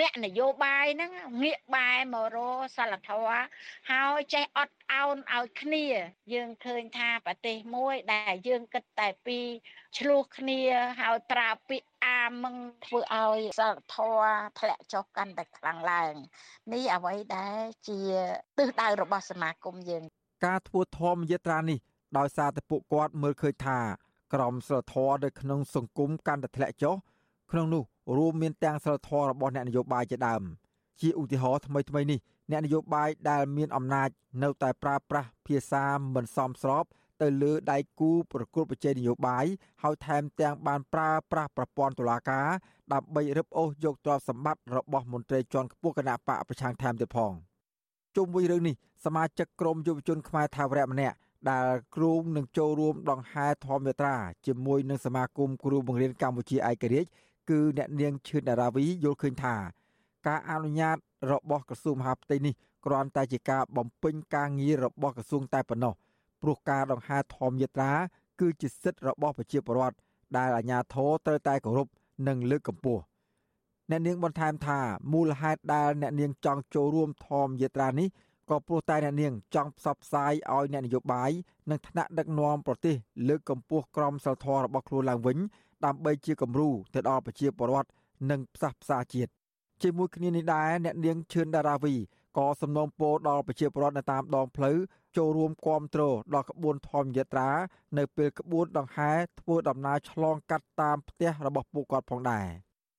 [0.00, 3.42] អ្នកនយោបាយហ្នឹងងាកបែរមករកសិលធម៌
[3.90, 5.86] ហើយចេះអត់ឱនឲ្យគ្នា
[6.34, 9.38] យើងឃើញថាប្រទេសមួយដែលយើងគិតតែពី
[9.98, 10.60] ឆ្លោះគ្នា
[11.00, 16.14] ហើយប្រើពាក្យអាមឹងធ្វើឲ្យសិលធម៌ធ្លាក់ចុះកាន់តែខ្លាំងឡើង
[16.72, 18.00] នេះអ្វីដែលជា
[18.58, 20.02] ទិសដៅរបស់សមាគមយើង
[20.46, 21.78] ការធ្វើធម្មយាត្រានេះ
[22.18, 23.78] ដោយសារតែពួកគាត់មើលឃើញថា
[24.34, 26.94] ក្រមសិលធម៌នៅក្នុងសង្គមកាន់តែធ្លាក់ចុះ
[27.50, 27.82] ក្នុងនោះ
[28.16, 30.42] រួមមានទាំងសិលធម៌របស់អ្នកនយោបាយជាដើម
[31.00, 32.18] ជាឧទាហរណ៍ថ្មីថ្មីនេះ
[32.50, 34.08] អ្នកនយោបាយដែលមានអំណាច
[34.42, 36.84] នៅតែប្រើប្រាស់ភាសាមិនសមស្រប
[37.22, 39.44] ទៅលើដៃគូប្រកួតប្រជែងនយោបាយ
[39.82, 42.48] ហើយថែមទាំងបានប្រើប្រាស់ប្រព័ន្ធតុលាការ
[42.92, 47.32] ដើម្បីរឹបអូសយកទ្រព្យសម្បត្តិរបស់មន្ត្រីជាន់ខ្ពស់គណៈបកប្រឆាំងថែមទៀតផង
[48.16, 51.16] ជុំវិញរឿងនេះសមាជិកក្រុមយុវជនខ្មែរថាវរៈម្នាក់
[51.48, 57.10] ដែលគ្រូនឹងចូលរួមដង្ហែធម្មយាត្រាជាមួយនឹងសមាគមគ្រូបង្រៀនកម្ពុជាឯករាជ្យ
[57.50, 59.56] គឺអ្នកនាងឈឿនដារាវីយល់ឃើញថា
[60.26, 60.96] ការអនុញ្ញាត
[61.32, 62.54] របស់ក្រសួងមហាផ្ទៃនេះ
[62.86, 65.94] គ្រាន់តែជាការបំពេញការងាររបស់ក្រសួងតែប៉ុណ្ណោះ
[66.42, 67.92] ព្រោះការដង្ហែធម្មយាត្រា
[68.40, 69.96] គឺជាសិទ្ធិរបស់ប្រជាពលរដ្ឋ
[70.36, 71.86] ដែលអាជ្ញាធរត្រូវតែគោរព
[72.28, 73.02] និងលើកកម្ពស់
[73.90, 74.80] អ្នកនាងបន្ថែមថា
[75.12, 78.08] មូលហេតុដែលអ្នកនាងចង់ចូលរួមធម្មយាត្រានេះ
[78.50, 81.30] ក៏ព្រោះតែអ្នកនាងចង់ផ្សព្វផ្សាយឲ្យអ្នកនយោបាយ
[81.70, 82.96] និងថ្នាក់ដឹកនាំប្រទេស
[83.28, 85.38] លើកកម្ពស់ក្រមសីលធម៌របស់ខ្លួនឡើងវិញ
[85.84, 87.90] ដើម្បីជាគំរូទៅដល់ប្រជាពលរដ្ឋ
[88.30, 89.30] និងផ្សះផ្សាជាតិ
[89.82, 91.94] ជាមួយគ្នានេះដែរអ្នកនាងឈឿនដារាវី
[92.38, 94.76] ក៏សំណូមពរដល់ប្រជាពលរដ្ឋនៅតាមដងផ្លូវ
[95.16, 96.02] ចូលរួមគាំទ្រ
[96.34, 97.50] ដល់ក្បួនធម្មយាត្រា
[97.98, 102.48] នៅពេលក្បួនដង្ហែធ្វើដំណើរឆ្លងកាត់តាមផ្ទះរបស់ពួកគាត់ផងដែរ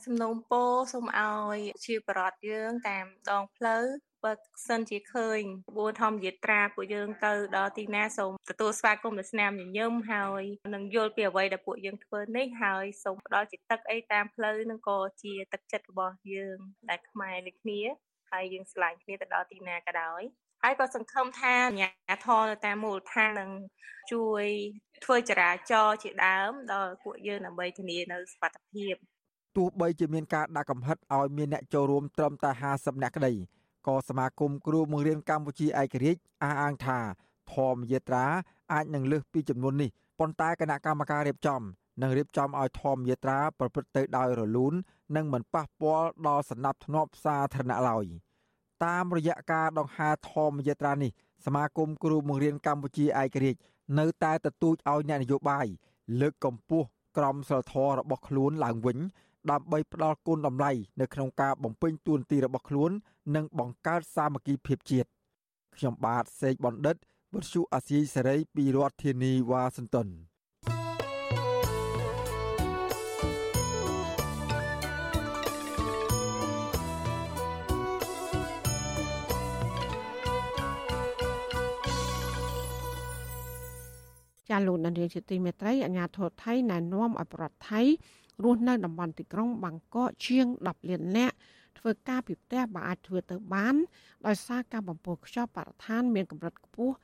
[0.06, 3.84] សំណូមពរសូមឲ្យជាបរដ្ឋយើងតាមដងផ្លូវ
[4.24, 4.34] បើ
[4.68, 10.44] សិនជាឃើញក្បួនធម្មយាត្រាពួកយើងទៅដល់ទីណាសូមទទួលស្វាគមន៍ដោយស្នាមញញឹមហើយ
[10.76, 16.58] នឹងយល់ពីអ្វីដែលពួកយើងធ្វើនេះហើយសូមផ្ដល់ជាទឹកអីតាមផ្លូវនឹងក៏ជាទឹកចិត្តរបស់យើង
[16.90, 17.82] ដែលខ្មែរដូចគ្នា
[18.32, 20.22] ហើយយើងឆ្លាញ់គ្នាទៅដល់ទីណាក៏ដោយ
[20.64, 23.52] ហើយក៏សង្ឃឹមថាអាជ្ញាធរនៅតាមមូលដ្ឋាននឹង
[24.14, 24.46] ជួយ
[25.06, 28.96] ធ្វើចរាចរណ៍ជាដើមដល់ពួកយើងដើម្បីធានានៅសុវត្ថិភាព
[29.58, 33.34] ទោះបីជាមានការដាក់កំហិតឲ្យមានអ្នកចូលរួមត្រឹមតែ50នាក់ក្តី
[33.88, 37.00] ក៏សមាគមគ្រូបង្រៀនកម្ពុជាឯករាជ្យអះអាងថា
[37.54, 38.26] ធម្មយាត្រា
[38.74, 41.62] អាចនឹងលើសពីចំនួននេះប៉ុន្តែគណៈកម្មការរៀបចំ
[42.02, 44.74] នឹងរៀបចំឲ្យធម្មយាត្រាប្រព្រឹត្តទៅដោយរលូន
[45.16, 48.06] និងមិនប៉ះពាល់ដល់សណ្ដាប់ធ្នាប់សាធារណៈឡើយ
[48.86, 51.12] តាមរយៈការដង្ហែធម្មយាត្រានេះ
[51.46, 53.60] សមាគមគ្រូបង្រៀនកម្ពុជាឯករាជ្យ
[54.00, 55.68] នៅតែទទូចឲ្យអ្នកនយោបាយ
[56.22, 56.86] លើកកម្ពស់
[57.18, 58.98] ក្រមសីលធម៌របស់ខ្លួនឡើងវិញ
[59.50, 60.72] ដើម្បីផ្ដល់គុណតម្លៃ
[61.02, 62.92] នៅក្នុងការបំពេញតួនាទីរបស់ខ្លួន
[63.36, 65.10] និងបង្កើតសាមគ្គីភាពជាតិ
[65.76, 66.96] ខ្ញុំបាទសេកបណ្ឌិត
[67.34, 70.08] វុទ្ធុអាស៊ីសេរីពីរដ្ឋធានីវ៉ាស៊ីនតោន
[84.52, 87.82] ចាលោកនាយកជាទីមេត្រីអាញាធរថៃណែនាំឲ្យប្រទេសថៃ
[88.44, 91.36] រស់នៅតំបន់ទីក្រុងបាងកកជាង10លាននាក់
[91.78, 93.76] ធ្វើការពីផ្ទះបើអាចធ្វើទៅបាន
[94.28, 96.96] ដោយសារការបំពុលខ្យល់បរិស្ថានមានកម្រិតខ្ពស់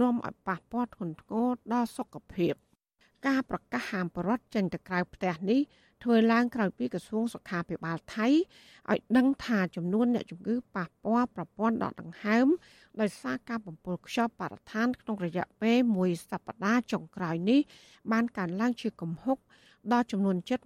[0.00, 2.54] នាំឲ្យប៉ះពាល់ធ្ងន់ធ្ងរដល់សុខភាព
[3.26, 5.60] ការប្រកាសហាមបរិវត្តចេញទៅក្រៅផ្ទះនេះ
[6.02, 8.26] ធ្វើឡើងក្រោយពីក្រសួងសុខាភិបាលថៃ
[8.90, 12.46] ឲ្យដឹងថាចំនួនអ្នកជំងឺប៉ះពាល់ប្រព័ន្ធដកដង្ហើម
[13.00, 17.60] ដោយសារការបំពុលខ្យល់បរិស្ថានក្នុងរយៈពេលមួយសប្តាហ៍ចុងក្រោយនេះ
[18.12, 19.38] បានកើនឡើងជាគំហុក
[19.92, 20.60] ដល់ចំនួនជិត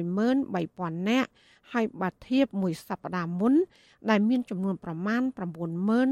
[0.00, 1.30] 213,000នាក់
[1.72, 3.54] ហើយបើធៀបមួយសប្តាហ៍មុន
[4.10, 5.22] ដែលមានចំនួនប្រមាណ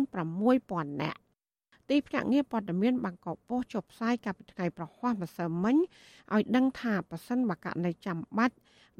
[0.07, 1.21] 96,000នាក់
[1.91, 5.77] ទីភ្នាក់ងារព័ត៌មានបាងកកប៉ុស្តិ៍ចុះផ្សាយកាលពីថ្ងៃប្រហ័សម្សិលមិញ
[6.35, 8.55] ឲ្យដឹងថាប៉ះសិនបកករណីចាំបាច់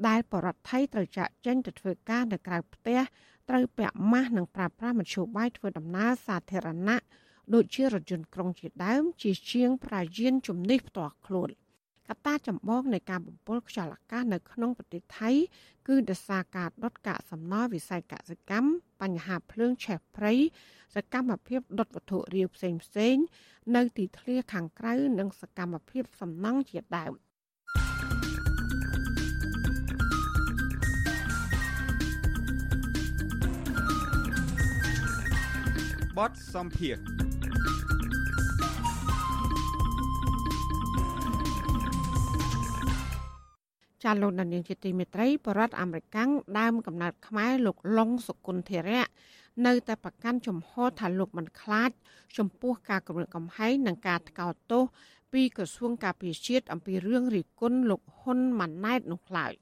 [0.07, 2.99] ដែលបរដ្ឋថៃត្រូវចាក់ចេញទៅធ្វើការនៅក្រៅផ្ទះ
[3.49, 6.99] ត្រូវពាក់ម៉ាស់និងប្រើប្រាស់មធ្យោបាយធ្វើដំណើរសាធារណៈ
[7.53, 11.49] ដូចជារថយន្តក្រុងជាដើមជាជាងប្រាយានជំនិះផ្ទាល់ខ្លួន
[12.09, 15.29] កត្តាចម្បងនៃការបំពុលខ្យល់អាកាសនៅក្នុងប្រទេសថៃ
[15.87, 18.69] គឺដោយសារការដុតកាកសំណល់វិស័យកសិកម្ម
[19.01, 20.33] បញ្ហាភ្លើងឆេះព្រៃ
[20.95, 23.15] សកម្មភាពដុតវត្ថុរាវផ្សេងផ្សេង
[23.75, 27.13] នៅទីធ្លាខាងក្រៅនិងសកម្មភាពសំណង់ជាដើម
[36.17, 37.28] បទសំភារ
[44.03, 46.29] ចាលោកដានៀងជាទីមេត្រីបរដ្ឋអាមេរិកាំង
[46.59, 49.05] ដើមកំណើតខ្មែរលោកឡុងសុគន្ធធរៈ
[49.65, 51.91] នៅតែប្រកាន់ជំហរថាលោកមិនខ្លាច
[52.37, 54.83] ចំពោះការគម្រាមកំហែងនិងការថ្កោលទោស
[55.33, 59.53] ពីក្រសួងការពារជាតិអំពីរឿងរិះគន់លោកហ៊ុនម៉ាណែតនោះឡើយ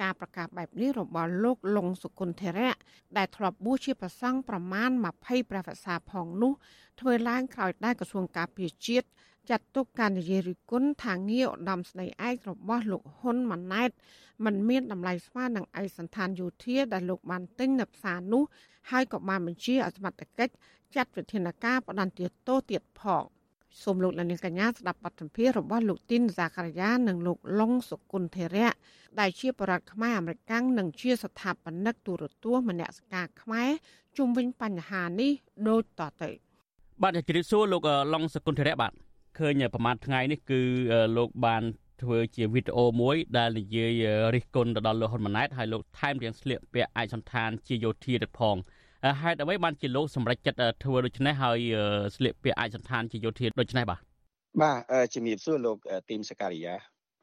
[0.00, 2.74] ការប្រកាសបែបនេះរបស់លោកលងសុគន្ធធរៈ
[3.16, 6.52] ដែលធ្លាប់បួសជាប្រសង់ប្រមាណ20ព្រះវស្សាផងនោះ
[7.00, 9.06] ធ្វើឡើងក្រោយដែលក្រសួងការពារជាតិ
[9.48, 13.90] ចាត់ទុកការនិយាយរិះគន់ថាងារឧត្តមស្នេហ៍ឯករបស់លោកហ៊ុនម៉ាណែត
[14.44, 18.42] มันមានតម្លៃស្មើនឹងឯកសន្តានយោធាដែលលោកបានទិញនៅផ្សារនោះ
[18.90, 20.52] ហើយក៏បានបញ្ជាឲ្យសមត្ថកិច្ច
[20.94, 23.24] ចាត់វិធានការបដន្ទាទោសទៀតផង
[23.82, 28.70] សូមលោកលានកញ្ញាស្ដាប់បទសម្ភាសន៍របស់លោកទីនសាករាយានិងលោកឡុងសុគន្ធធរៈ
[29.20, 33.70] ដែលជាបរដ្ឋខ្មែរអាមេរិកនិងជាស្ថាបនិកទូរទស្សន៍មនសិការខ្មែរ
[34.16, 35.30] ជុំវិញបញ្ហានេះ
[35.68, 36.30] ដូចតទៅ
[37.02, 38.92] បាទជម្រាបសួរលោកឡុងសុគន្ធធរៈបាទ
[39.40, 40.60] ឃើញប្រហែលថ្ងៃនេះគឺ
[41.16, 41.62] លោកបាន
[42.02, 48.56] ធ្វើជាវីដេអូមួយដែលនិយាយរិះគន់ទៅដល់លោកហ៊ុនម៉ាណែតហើយលោកថែមទាំងស្លៀកពាក់ឯកសន្តានជាយោធាទៀតផង
[49.22, 51.58] ហេតុអ្វីបានជាលោកសម្រេចចិត្តធ្វើដូច្នេះហើយ
[52.16, 54.00] ស្លៀកពាក់ឯកសន្តានជាយោធាដូច្នេះបាទ
[54.62, 54.78] បាទ
[55.14, 55.76] ជំរាបសួរលោក
[56.10, 56.74] ទីមសការីយ៉ា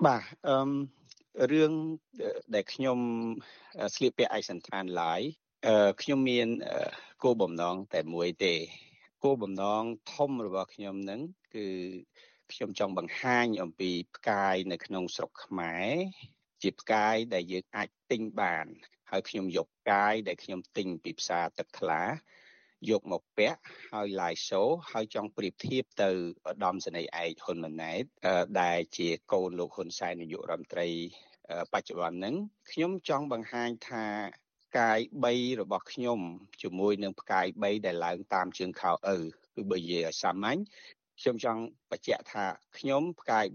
[0.05, 1.71] បាទអឺរឿង
[2.55, 2.97] ដែលខ្ញុំ
[3.95, 5.21] ស្លៀកពាក់ឯកសន្តានឡាយ
[6.01, 6.47] ខ្ញុំមាន
[7.23, 8.53] គោលបំណងតែមួយទេ
[9.23, 11.21] គោលបំណងធំរបស់ខ្ញុំនឹង
[11.55, 11.67] គឺ
[12.53, 15.91] ខ្ញុំចង់បង្ហាញអំពីផ្កាយនៅក្នុងស្រុកខ្មែរ
[16.61, 18.65] ជាផ្កាយដែលយើងអាចទិញបាន
[19.11, 22.01] ហើយខ្ញុំយកផ្កាយដែលខ្ញុំទិញពីផ្សារទឹកថ្លា
[22.89, 23.59] យកមកពាក់
[23.91, 26.09] ហើយ live show ហើយចង់ប្រៀបធៀបទៅ
[26.49, 28.03] ឧត្តមសេនីយ៍ឯកហ៊ុនម៉ាណែត
[28.61, 30.87] ដែលជាកូនលោកហ៊ុនសែននាយករដ្ឋមន្ត្រី
[31.73, 32.35] បច្ចុប្បន្នហ្នឹង
[32.71, 34.05] ខ្ញុំចង់បង្ហាញថា
[34.77, 34.99] កាយ
[35.31, 36.19] 3របស់ខ្ញុំ
[36.61, 39.17] ជាមួយនឹងផ្កាយ3ដែលឡើងតាមជើងខោឪ
[39.55, 40.59] គឺបើនិយាយឲ្យសាមញ្ញ
[41.21, 41.61] ខ្ញុំចង់
[41.91, 42.45] បញ្ជាក់ថា
[42.77, 43.45] ខ្ញុំផ្កាយ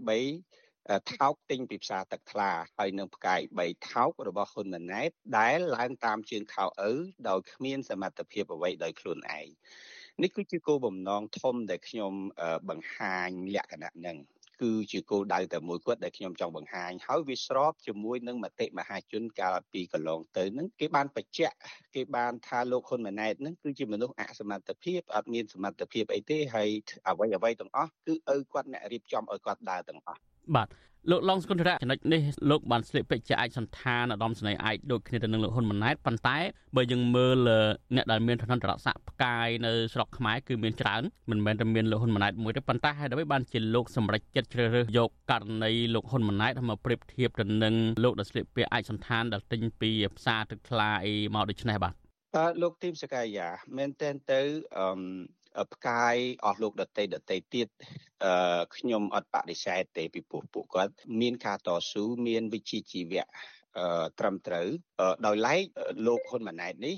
[0.49, 6.91] 3ថោកទិញពីផ្សារទឹកថ្លាហើយនឹងផ្កាយ3ថោករបស់ហ៊ុនម៉ាណែតដែលឡើងតាមជើងខោឪ
[7.29, 9.47] ដោយគ្មានសមត្ថភាពអ្វីដោយខ្លួនឯង
[10.21, 12.13] នេះគឺជាគោលបំណងធំដែលខ្ញុំ
[12.69, 14.17] បង្ហាញលក្ខណៈហ្នឹង
[14.63, 21.55] គឺជាគោលដៅតែមួយគត់ដែលខ្ញុំចង់បង្ហាញហើយវាស្របជាមួយនឹងមតិមហាជនកាលពីកន្លងទៅហ្នឹងគេបានបញ្ជាក់
[21.95, 26.69] គេបានថាលោកហ៊ុនម៉ាណែតហ្នឹងគឺជាមនុស្សអសមត្ថភាពអត់មានសមត្ថភាពអីទេហើយ
[27.07, 30.19] អ្វីអ្វីទាំងអស់គឺឪគាត់អ្នករៀបចំឲ្យគាត់ដើរទាំងអស់
[30.55, 30.67] បាទ
[31.11, 36.37] លោកឡុងស្គុនធរៈចំណុចនេះលោកបានស្លៀកពេជ្រជាឯកសន្តានឧត្តមសេនីយ៍ឯកដូចគ្នាទៅនឹងលោកហ៊ុនម៉ាណែតប៉ុន្តែ
[36.75, 37.37] បើយើងមើល
[37.95, 51.93] អ្នកដែលមានឋានន្តរស័ក្តិផ្កាយនៅស្រុកខ្មែរគឺមានច្រើនមិនមែនតែមានលោកហ៊ុនម៉ាណែតមួយទេប៉ុន្តែហើយដើម្បីបានជាលោកសម្រេចចិត្តជ្រើសរើសយកករណីលោកហ៊ុនម៉ាណែតមកប្រៀបធៀបទៅនឹងលោកដែលស្លៀកពាក់ឯកសន្តានដែលទិញពីផ្សារទឹកថ្លាអីមកដូចនេះបាទ
[52.35, 53.47] អឺលោកទីមសកាយា
[53.77, 54.39] មែនតើទៅ
[54.77, 54.87] អឺ
[55.73, 57.67] ផ្កាយអស់លោកដតីដតីទៀត
[58.25, 63.25] អឺខ្ញុំអត់បដិសេធទេពីព្រោះពួកគាត់ មានការតស៊ូមានវិជ្ជាជីវៈ
[63.77, 64.67] អឺត្រឹមត្រូវ
[65.25, 65.63] ដោយឡែក
[66.07, 66.97] លោកហ៊ុនម៉ាណែតនេះ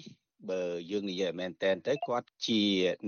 [0.49, 2.61] បើយើងនិយាយមែនតើទៅគាត់ជា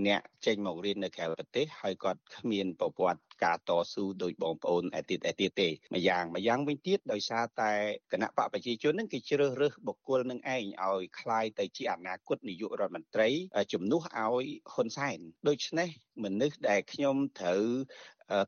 [0.08, 7.73] អ្នកចេញមករៀននៅក្រៅប្រទេសហើយគាត់គ្មានប្រវត្តិ ការតស៊ូដោយបងប្អូនឯទៀតឯទៀតទេម្យ៉ាងម្យ៉ាងវិញទៀតដោយសារតែ
[8.13, 13.29] គណៈបកប្រជាជននឹងគេជ្រើសរើសបុគ្គលនឹងឯងឲ្យคล้ายទៅជាអនាគតនាយករដ្ឋមន្ត្រី
[13.73, 15.19] ជំនួសឲ្យហ៊ុនសែន
[15.49, 15.89] ដូច្នេះ
[16.25, 17.65] មនុស្សដែលខ្ញុំត្រូវ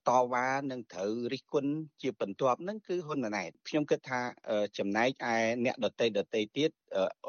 [0.08, 1.72] តវ៉ានឹងត្រូវរិះគន់
[2.02, 4.20] ជាបន្ទាប់ហ្នឹងគឺហ៊ុនម៉ាណែតខ្ញុំគិតថា
[4.78, 6.70] ចំណែកឯអ្នកដតីដតីទៀត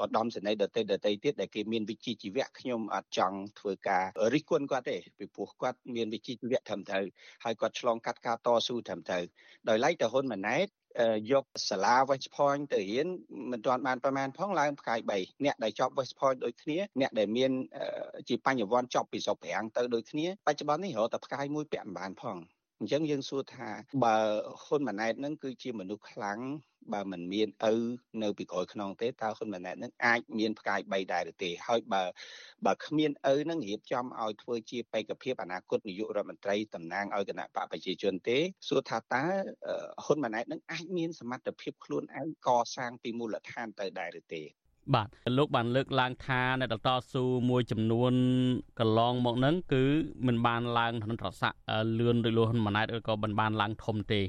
[0.01, 7.05] ឧត្តមសេនីយ៍ដតីដតីទៀតដែលគេមានវិជ្ជាជីវៈខ្ញុំអត់ចង់ធ្វើការរិះគន់គាត់ទេពីព្រោះគាត់មានវិជ្ជាជីវៈត្រឹមត្រូវ
[7.43, 9.24] ហើយ យគាត់ឆ្លងកាត់ការតស៊ូត្រឹមត្រូវ
[9.68, 10.66] ដោយឡែកទៅហ៊ុនម៉ាណែត
[11.32, 13.06] យកសាលា West Point ទៅរៀន
[13.50, 17.50] មិនទាន់បានប្រមាណផងឡើងផ្កាយ3អ្នកដែលចប់ West Point ដូចគ្នាអ្នកដែលមាន
[18.28, 22.36] ជាបញ្ញវន្តចប់ពីស្រុកប្រាំងទៅដូចគ្នាបច្ចុប្បន្ននេះរកតែផ្កាយមួយពាក់មិនបានផង
[22.82, 23.68] អញ្ចឹងយើងសួរថា
[24.04, 24.16] បើ
[24.62, 26.38] ហ៊ុនម៉ាណែតនឹងគឺជាមនុស្សខ្លាំង
[26.92, 27.74] បើមិនមានឪ
[28.22, 32.02] នៅពីក្រោយខ្នងទេតើហ៊ុនម៉ាណែតនឹងអាចមានផ្កាយ3ដែរឬទេហើយបើ
[32.66, 39.24] បើគ្មានឪនឹងរៀបចំឲ្យធ្វើជាបេក្ខភាពអនាគតនាយករដ្ឋមន្ត្រីតំណាងឲ្យគណៈបកប្រជាជនទេសួរថាតើ
[40.04, 44.42] ហ៊ុនម៉ាណែតនឹងអាចមានសមត្ថភាពខ្លួនឯងកសាងពីមូលដ្ឋានទៅដែរឬទេ
[44.94, 48.12] បាទលោកបានលើកឡើងថាអ្នកតស៊ូមួយចំនួន
[48.80, 49.84] កន្លងមកហ្នឹងគឺ
[50.26, 51.52] មិនបានឡើងឋានត្រស័ក
[51.98, 54.20] លឿនដោយលោកហ៊ុនម៉ាណែតឬក៏មិនបានឡើងធំទេ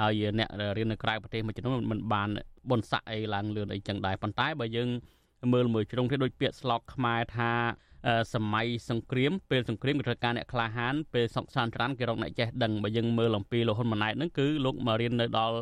[0.00, 2.28] ហើយអ្នករៀននៅក្រៅប្រទេសមួយចំនួនមិនបាន
[2.70, 4.88] បនស័កអីឡើងលឿនអីចឹងដែរប៉ុន្តែបើយើង
[5.52, 7.52] មើលមួយជ្រុងទៀតដូចពាក្យស្លោកខ្មែរថា
[8.34, 15.56] សម័យសង្គ្រាមពេលសង្គ្រាមគេត្រូវការអ្នកក្លាហានពេលសុកសានត្រានគេរកអ្នកចេះដឹងបើយើងមើលអំពីលោកហ៊ុនម៉ាណែតហ្នឹងគឺលោកមករៀននៅដល់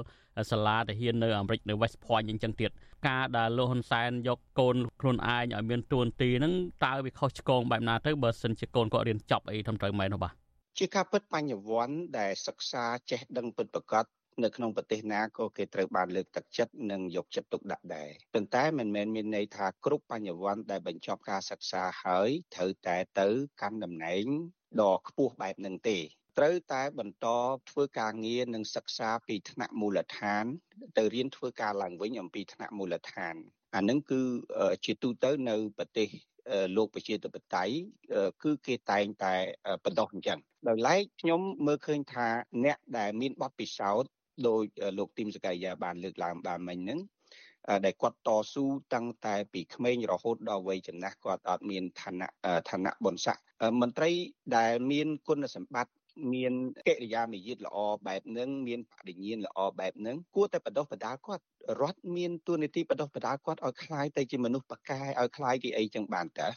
[0.50, 2.70] សាលាទាហាននៅអាមេរិកនៅ West Point អញ្ចឹងទៀត
[3.06, 6.54] ការដែលលោកហ៊ុនសែនយកកូនខ្លួនឯងឲ្យមានទួនាទីហ្នឹង
[6.84, 10.34] តើវាខុសឆ្គងបែបណាទៅបើសិនជាកូនគាត់រៀនចប់អីត្រឹមត្រូវមែននោះបាទ
[10.78, 14.04] ជាការពិតបញ្ញវន្តដែលសិក្សាចេះដឹងពិតប្រាកដ
[14.44, 23.28] នៅក្នុងប្រទេសណាក៏គេត្រូវបានលើកទឹកចិត្តនិងយកចិត្តទុកដាក់ដែរប៉ុន្តែមិនមែនមានន័យថាគ្រប់បញ្ញវន្តដែលបញ្ចប់ការសិក្សាហើយត្រូវតែទៅ
[23.60, 24.24] កាន់តំណែង
[24.80, 25.98] ដ៏ខ្ពស់បែបហ្នឹងទេ
[26.38, 27.26] ត្រូវតែបន្ត
[27.70, 30.44] ធ្វើការងារនិងសិក្សាពីថ្នាក់មូលដ្ឋាន
[30.98, 33.34] ទៅរៀនធ្វើការឡើងវិញអំពីថ្នាក់មូលដ្ឋាន
[33.74, 34.20] អានឹងគឺ
[34.84, 36.08] ជាទូទៅនៅប្រទេស
[36.76, 37.74] លោកប្រជាធិបតេយ្យ
[38.42, 39.34] គឺគេតែងតែ
[39.84, 42.28] បដោះអញ្ចឹងដោយឡែកខ្ញុំមើលឃើញថា
[42.64, 44.10] អ្នកដែលមានបទពិសោធន៍
[44.48, 44.62] ដោយ
[44.98, 47.00] លោកទីមសកៃយ៉ាបានលើកឡើងបានមិញហ្នឹង
[47.84, 48.64] ដែលគាត់តស៊ូ
[48.94, 52.28] តាំងតែពីក្មេងរហូតដល់វ័យចំណាស់គាត់អត់មានឋានៈ
[52.70, 53.42] ឋានៈបុណ្យស័ក្តិ
[53.80, 54.10] មន្ត្រី
[54.56, 55.92] ដែលមានគុណសម្បត្តិ
[56.32, 56.52] មាន
[56.86, 61.42] កិរិយាមារយាទល្អបែបហ្នឹងមានបរិញ្ញាណល្អបែបហ្នឹងគួរតែបដោះបដាគាត់
[61.81, 66.47] រដ្ឋមានទួនាទីបដោះបដាគាត់ឲ្យคล้ายទៅជាមនុស្សប៉កែឲ្យคล้ายជាអីចឹងបានតើ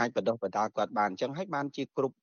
[0.00, 2.18] អាចបដោះបដាគាត់បានអញ្ចឹងហើយបានជាគ្រប់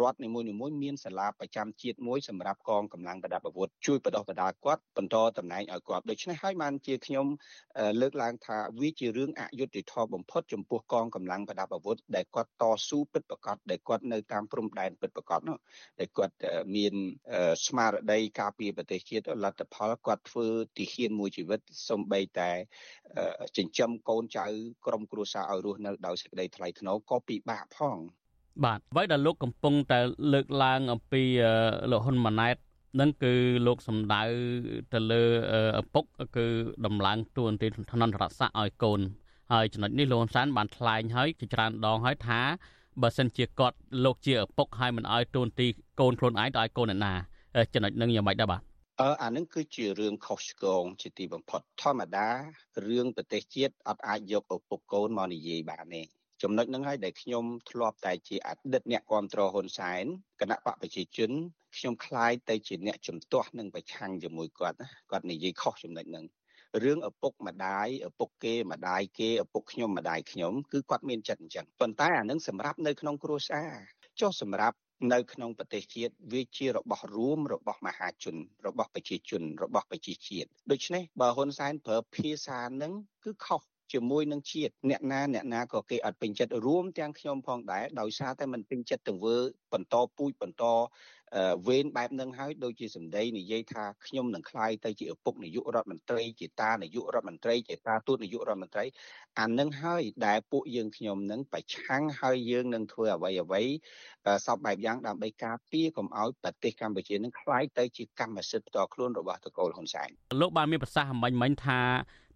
[0.00, 0.46] រដ្ឋនីមួយៗ
[0.82, 7.26] មានសាលាប្រចាំជាតិមួយសម្រាប់កងកម្លាំងប្រដាប់អាវុធជួយបដោះបដាគាត់បន្តតំណែងឲ្យគាត់ដូច្នេះហើយបានជាខ្ញុំ
[8.00, 15.58] លើកឡើងថាវាជារឿងអយុត្តិធម៌បំផុតចំពោះកងកម្លាំងប្រដាប់អាវុធដែលគាត់តស៊ូពិតប្រាកដដែលគាត់នៅតាមព្រំដែនពិតប្រាកដនោះ
[16.00, 16.34] ដែលគាត់
[16.76, 16.94] មាន
[17.66, 22.51] ស្មារតីការពារប្រទេសជាតិលទ្ធផលគាត់ធ្វើទីហ៊ានមួយជីវិត សំបីតែ
[23.57, 24.45] ចិញ្ចឹមកូនចៅ
[24.85, 27.97] ក្រុមគ្រួសារឲ្យរស់នៅដោយសេចក្តីថ្លៃថ្នូរក៏ពិបាកផង
[28.65, 29.99] បាទអ្វីដែលលោកកំពុងតែ
[30.33, 31.23] លើកឡើងអំពី
[31.91, 32.57] លោកហ៊ុនម៉ាណែត
[32.99, 33.33] នឹងគឺ
[33.67, 34.23] លោកសំដៅ
[34.93, 35.23] ទៅលើ
[35.81, 36.05] ឪពុក
[36.37, 36.45] គឺ
[36.85, 38.99] ដំឡើងទួនាទីឋានន្តរស័ក្តិឲ្យកូន
[39.53, 42.41] ហើយចំណុចនេះលោកហ៊ុនសែនបានថ្លែងហើយជាច្រើនដងហើយថា
[43.01, 45.67] បើសិនជាគាត់លោកជាឪពុកហើយមិនឲ្យទួនាទី
[45.99, 47.13] កូនខ្លួនឯងទៅឲ្យកូនអ្នកណា
[47.73, 48.61] ចំណុចនឹងយ៉ាងម៉េចដែរបាទ
[49.00, 52.28] អឺអានឹងគឺជារឿងខុសឆ្គងជាទីបំផុតធម្មតា
[52.86, 56.02] រឿងប្រទេសជាតិអត់អាចយកឪពុកកូនមកនិយាយបានទេ
[56.42, 60.04] ចំណុចហ្នឹងហើយដែលខ្ញុំធ្លាប់តែជាអតីតអ្នកគ្រប់គ្រងហ៊ុនសែន
[60.40, 61.30] គណៈបកប្រជាជន
[61.76, 64.78] ខ្ញុំคล้ายទៅជាអ្នកជំទាស់នឹងប្រឆាំងជាមួយគាត់
[65.10, 66.24] គាត់និយាយខុសចំណុចហ្នឹង
[66.82, 73.70] រឿងឪពុកម្ដាយឪពុកគេម្ដាយគេឪពុកខ្ញុំម្ដាយខ្ញុំគឺគាត់មានចិត្តអញ្ចឹងប៉ុន្តែអានឹងសម្រាប់នៅក្នុងគ្រួសារ
[74.20, 74.76] ចុះសម្រាប់
[75.13, 78.35] នៅក្នុងប្រទេសជាតិវាជារបស់រួមរបស់មហាជន
[78.67, 82.93] របស់ប្រជាជនរបស់ប្រជាជាតិដូច្នេះបើហ៊ុនសែនប្រើភាសានឹង
[83.23, 83.61] គឺខុស
[83.93, 89.35] ជាមួយនឹងជាតិអ្នកណាអ្នកណាក៏គេអត់ពេញចិត្តរួមទាំងខ្ញុំផងដែរដោយសារតែมันពេញចិត្តទៅធ្វើ
[89.73, 90.63] បន្តពូជបន្ត
[91.67, 98.85] វេនបែបនឹងហើយដូចជាសម្ដីនិយាយថាខ្ញុំនឹងខ្លាយទៅជាឪពុកនាយករដ្ឋមន្ត្រីជាតានាយករដ្ឋមន្ត្រីជាតាទូតនាយករដ្ឋមន្ត្រី
[99.39, 103.63] អានឹងហើយដែលពួកយើងខ្ញុំនឹងប្រឆាំងហើយយើងនឹងធ្វើអ្វីអ្វី
[104.45, 110.09] សពបែបយ៉ាងដើម្បីការពារកុំឲ្យប្រទេសកម្ពុជានឹងខ្លាយទៅជាកម្មសិទ្ធិផ្ទាល់ខ្លួនរបស់តកូលហ៊ុនសែន
[110.41, 111.79] លោកបានមានប្រសាសន៍អំបញ្ញមិញថា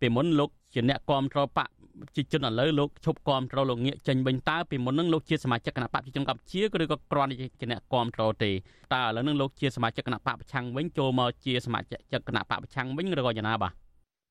[0.01, 8.51] ពីមុនលោក ជាអ្នកគ្រប់គ្រងបកប្រជាជនឥឡូវលោកឈប់គ្រប់គ្រងលោកងាកចេញវិញតើពីមុននឹងលោកជាសមាជិកគណៈបកប្រជាជនកម្ពុជាឬក៏គ្រាន់តែជាអ្នកគ្រប់គ្រងទេ
[8.93, 13.73] តើឥឡូវនឹងលោកជាសមាជិកគណៈបកប្រឆាំងវិញចូលមកជាសមាជិកគណៈបកប្រឆាំងវិញឬក៏យ៉ាងណាបាទ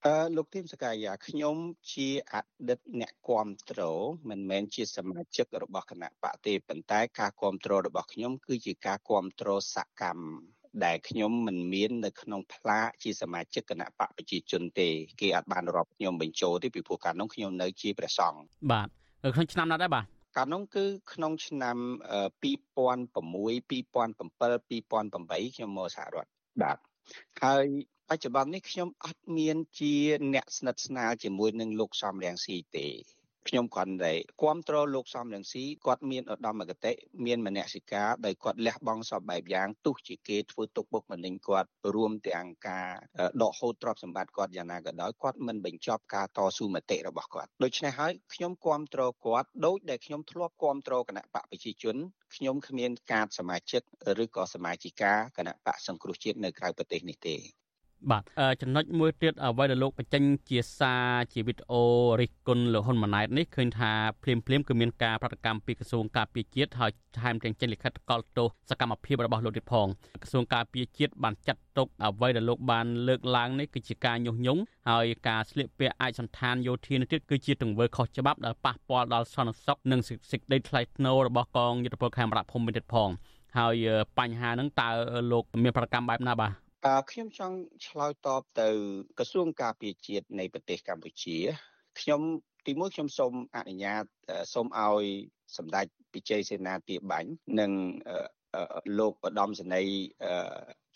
[0.06, 1.56] អឺលោកធីមសកាយាខ្ញុំ
[1.92, 2.34] ជាអ
[2.68, 14.88] តីតអ្នកគ្រប់គ្រងមិនមែនជាសមាជិករបស់គណៈបកទេប៉ុន្តែការគ្រប់គ្រងរបស់ខ្ញុំគឺជាការគ្រប់គ្រងសកម្ម ដែលខ្ញុំមិនមាននៅក្នុងផ្លាកជាសមាជិកគណៈបកប្រជាជនទេ
[15.20, 18.40] គេអាចបានរាប់ខ្ញុំបញ្ចូលទេពីព្រោះកាលនោះខ្ញុំនៅជាព្រះសង្ឃ
[18.72, 18.88] បាទ
[19.34, 20.04] ក្នុងឆ្នាំណាដែរបាទ
[20.36, 21.76] កាលនោះគឺក្នុងឆ្នាំ
[22.42, 22.78] 2006 2007
[24.92, 26.30] 2008ខ្ញុំមកសហរដ្ឋ
[26.62, 26.78] បាទ
[27.42, 27.66] ហើយ
[28.08, 29.94] បច្ចុប្បន្ននេះខ្ញុំអត់មានជា
[30.34, 32.86] អ្នកស្និទ្ធស្នាលជាមួយនឹងលោកសំរងស៊ីទេ
[33.48, 36.92] ខ្ញុំគ្រាន់តែគ្រប់គ្រងលោកសំរងស៊ីគាត់មានឧត្តមគតិ
[37.26, 42.88] មានមនសិការដោយគាត់លះបង់សពបែបយ៉ាងទោះជាគេធ្វើទុកបុកម្នេញគាត់រួមទាំងការ
[43.42, 51.96] ដកហូតទ្រព្យសម្បត្តិគាត់យ៉ាងណាក៏ដោយគាត់មិនបញ្ចប់ការតស៊ូមតិរបស់គាត់ដូច្នេះហើយខ្ញុំគ្រប់គ្រងគាត់ដោយដែលខ្ញុំធ្លាប់គ្រប់គ្រងគណៈបកប្រជាជន
[52.34, 53.82] ខ្ញុំគ្មានការសមាជិក
[54.22, 57.36] ឬក៏សមាជិកាគណៈបកសង្គ្រោះជាតិនៅក្រៅប្រទេសនេះទេ
[58.10, 58.22] បាទ
[58.62, 61.82] ចំណុចមួយទៀតអ្វីដែលលោកបញ្ចេញជាសារជាវីដេអូ
[62.20, 63.92] រិះគន់លោកហ៊ុនម៉ាណែតនេះឃើញថា
[64.22, 66.90] ភ្លាមភ្លាមគឺមានការប្រតិកម្មពីក្រសួងការពារជាតិហើយ
[67.20, 69.86] ថែមទាំងចេញលិខិតកលទោសសកម្មភាពរបស់លោកទៀតផង
[70.22, 83.10] ក្រសួងការពារជាតិបានចាត់ទុកអ្វីដែលលោកបានលើកឡើងនេះគឺជាការញុះញង់ហើយការស្លៀកពាក់ឯកសន្តានយោធានេះទៀតគឺជាទង្វើខុសច្បាប់ដែលប៉ះពាល់ដល់សន្តិសុខនិងសេចក្តីថ្លៃថ្នូររបស់កងយុទ្ធពលខេមរៈភូមិទៀតផង
[83.58, 83.74] ហើយ
[84.18, 84.88] បញ្ហាហ្នឹងតើ
[85.32, 87.56] លោកមានប្រតិកម្មបែបណាបាទ អឺខ្ញុំចង់
[87.86, 88.68] ឆ្លើយតបទៅ
[89.18, 91.36] ក្រសួងការពារជាតិនៃប្រទេសកម្ពុជា
[92.00, 92.20] ខ្ញុំ
[92.66, 94.04] ទីមួយខ្ញុំសូមអនុញ្ញាត
[94.54, 95.04] សូមឲ្យ
[95.56, 97.70] សម្ដេចពិជ័យសេនាទាបាញ់និង
[98.98, 99.98] លោកឧត្តមសេនីយ៍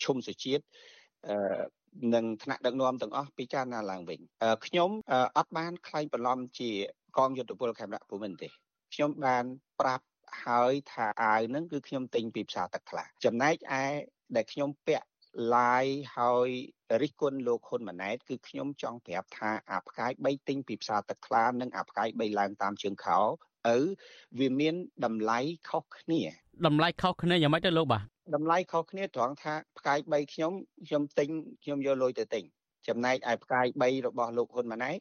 [0.03, 0.63] ឈុំសុជាតិ
[2.13, 4.19] និងថ្នាក់ដឹកនាំទាំងអស់ពិចារណាឡើងវិញ
[4.65, 4.89] ខ្ញុំ
[5.37, 6.71] អត់បានខ្លែងបន្លំជា
[7.17, 8.47] កងយុទ្ធពលខេមរៈភូមិន្ទទេ
[8.93, 9.45] ខ្ញុំបាន
[9.81, 10.05] ប្រាប់
[10.45, 13.83] ហើយថាអាវនឹងគឺខ្ញុំទិញពីផ្សារទឹកថ្លាចំណែកឯ
[14.35, 15.07] ដែលខ្ញុំពាក់
[15.53, 16.49] live ហើយ
[17.01, 23.17] រិះគន់លោកហ៊ុនម៉ាណែតគឺខ្ញុំចង់ប្រាប់ថាអាផ្កាយ3ទិញពីផ្សារទឹកថ្លានិងអាផ្កាយ3ឡើងតាមជើងខោ
[23.75, 23.77] ឪ
[24.39, 24.75] វាមាន
[25.05, 26.21] តម្លៃខុសគ្នា
[26.67, 28.03] តម្លៃខុសគ្នាយ៉ាងម៉េចទៅលោកបាទ
[28.35, 30.51] តម្លៃខុសគ្នាត្រង់ថាផ្កាយ3ខ្ញុំ
[30.87, 31.29] ខ្ញុំទិញ
[31.63, 32.43] ខ្ញុំយកលុយទៅទិញ
[32.87, 34.99] ចំណែកឯផ្កាយ3របស់លោកហ៊ុនម៉ាណែត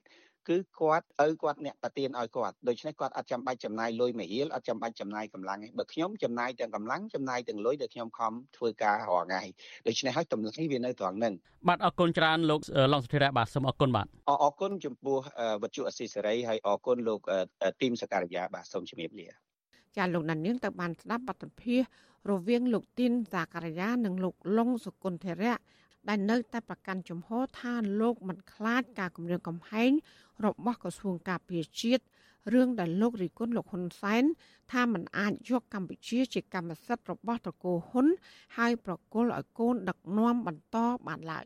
[0.49, 9.43] គឺគាត់ឪគាត់អ្នកប្រទៀនឲ្យគាត់ដូច្នេះគាត់អត់ចាំបាច់ចំណាយលុយមួយរៀលអត់ចាំបាច់ចំណាយកម្លាំងទេបើខ្ញុំចំណាយទាំងកម្លាំងចំណាយទាំងលុយដែលខ្ញុំខំធ្វើការរាល់ថ្ងៃ
[9.87, 11.35] ដូច្នេះហើយតម្លៃវានៅត្រង់ហ្នឹង
[11.69, 12.61] បាទអរគុណច្រើនលោក
[12.93, 14.07] ឡុងសុធិរៈបាទសូមអរគុណបាទ
[14.45, 15.19] អរគុណចំពោះ
[15.63, 17.21] វត្ថុអសីសេរីហើយអរគុណលោក
[17.81, 19.29] ទីមសការីយ៉ាបាទសូមជំរាបលា
[19.97, 21.81] ចាលោកណានៀងទៅបានស្ដាប់បទភិះ
[22.31, 25.55] រវាងលោកទីនសាការីយ៉ានិងលោកឡុងសុគន្ធរៈ
[26.09, 29.91] ដែលនៅតែប្រកាន់ជំហរថាលោកមិនខ្លាចការគម្រាមកំហែង
[30.45, 32.03] របស់ក្រសួងការពារជាតិ
[32.53, 34.25] រឿងដែលលោករិគុណលោកហ៊ុនសែន
[34.73, 38.07] ថាมันអាចយកកម្ពុជាជាកម្មសិទ្ធិរបស់ត្រកូលហ៊ុន
[38.57, 40.77] ហើយប្រគល់ឲ្យកូនដឹកនាំបន្ត
[41.07, 41.45] បានឡើយ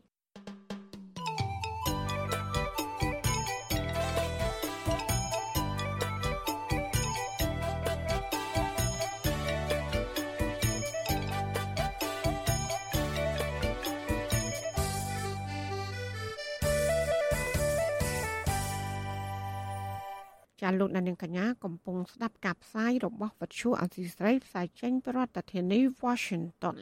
[20.67, 26.77] ចាលោកនាងកញ្ញាកំពុងស្ដាប់ការផ្សាយរបស់វិទ្យុអសីស្រីផ្សាយចេញពីរដ្ឋធានី Washington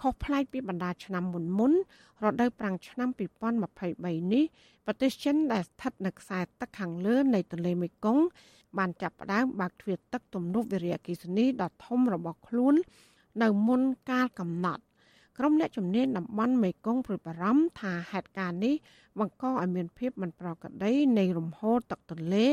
[0.00, 1.72] ខុសប្លែកពីបណ្ដាឆ្នាំមុនមុន
[2.24, 4.44] រដូវប្រាំងឆ្នាំ2023នេះ
[4.86, 8.24] ប្រទេសចិនដែលស្ថិតនៅខ្សែទឹកខាងលើនៃទន្លេមេគង្គ
[8.78, 12.74] បានចាប់ផ្ដើមបើកទ្វារទឹកទំនប់វារីអគ្គិសនីដ៏ធំរបស់ខ្លួន
[13.42, 14.82] នៅមុនកាលកំណត់
[15.38, 18.74] ក្រុមអ្នកជំនាញតំបន់មេគង្គព្រួយបារម្ភថាហេតុការណ៍នេះ
[19.18, 22.46] បង្កឲ្យមានភាពមិនប្រក្រតីនៃរំហូរទឹកទន្លេ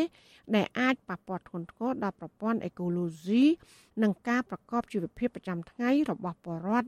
[0.55, 3.43] ដែលអាចប៉ះពាល់ធ្ងន់ធ្ងរដល់ប្រព័ន្ធអេកូឡូស៊ី
[4.03, 6.87] និងការប្រកបជីវភាពប្រចាំថ្ងៃរបស់ប្រជាពលរដ្ឋ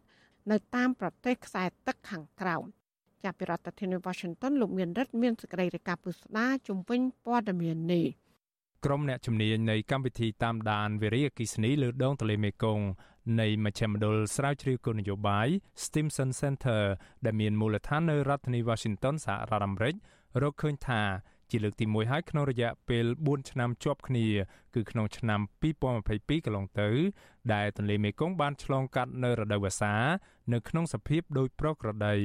[0.52, 2.64] នៅតាមប្រទេសខ្សែទឹកខាងក្រោម
[3.24, 8.08] ចាប់ពីរដ្ឋធានី Washington លោកមានរិទ្ធមានសេចក្តីរាយការណ៍ពុស្ដាជំវិញព័ត៌មាននេះ
[8.86, 12.84] ក្រុមអ្នកជំនាញនៃកម្មវិធីតាមដានវិរិយអគិសនីលើដងទន្លេមេគង្គ
[13.40, 15.48] នៃមជ្ឈមណ្ឌលស្រាវជ្រាវគោលនយោបាយ
[15.84, 16.82] Stimson Center
[17.26, 19.96] ដែលមានមូលដ្ឋាននៅរដ្ឋធានី Washington សហរដ្ឋអាមេរិក
[20.42, 21.02] រកឃើញថា
[21.50, 24.28] ជាលើកទី1ហើយក្នុងរយៈពេល4ឆ្នាំជាប់គ្នា
[24.76, 26.90] គឺក្នុងឆ្នាំ2022កន្លងទៅ
[27.54, 29.94] ដែលទន្លេមេគង្គបានឆ្លងកាត់នៅរដូវវស្សា
[30.54, 32.16] នៅក្នុងសភាពដូចប្រក្រតី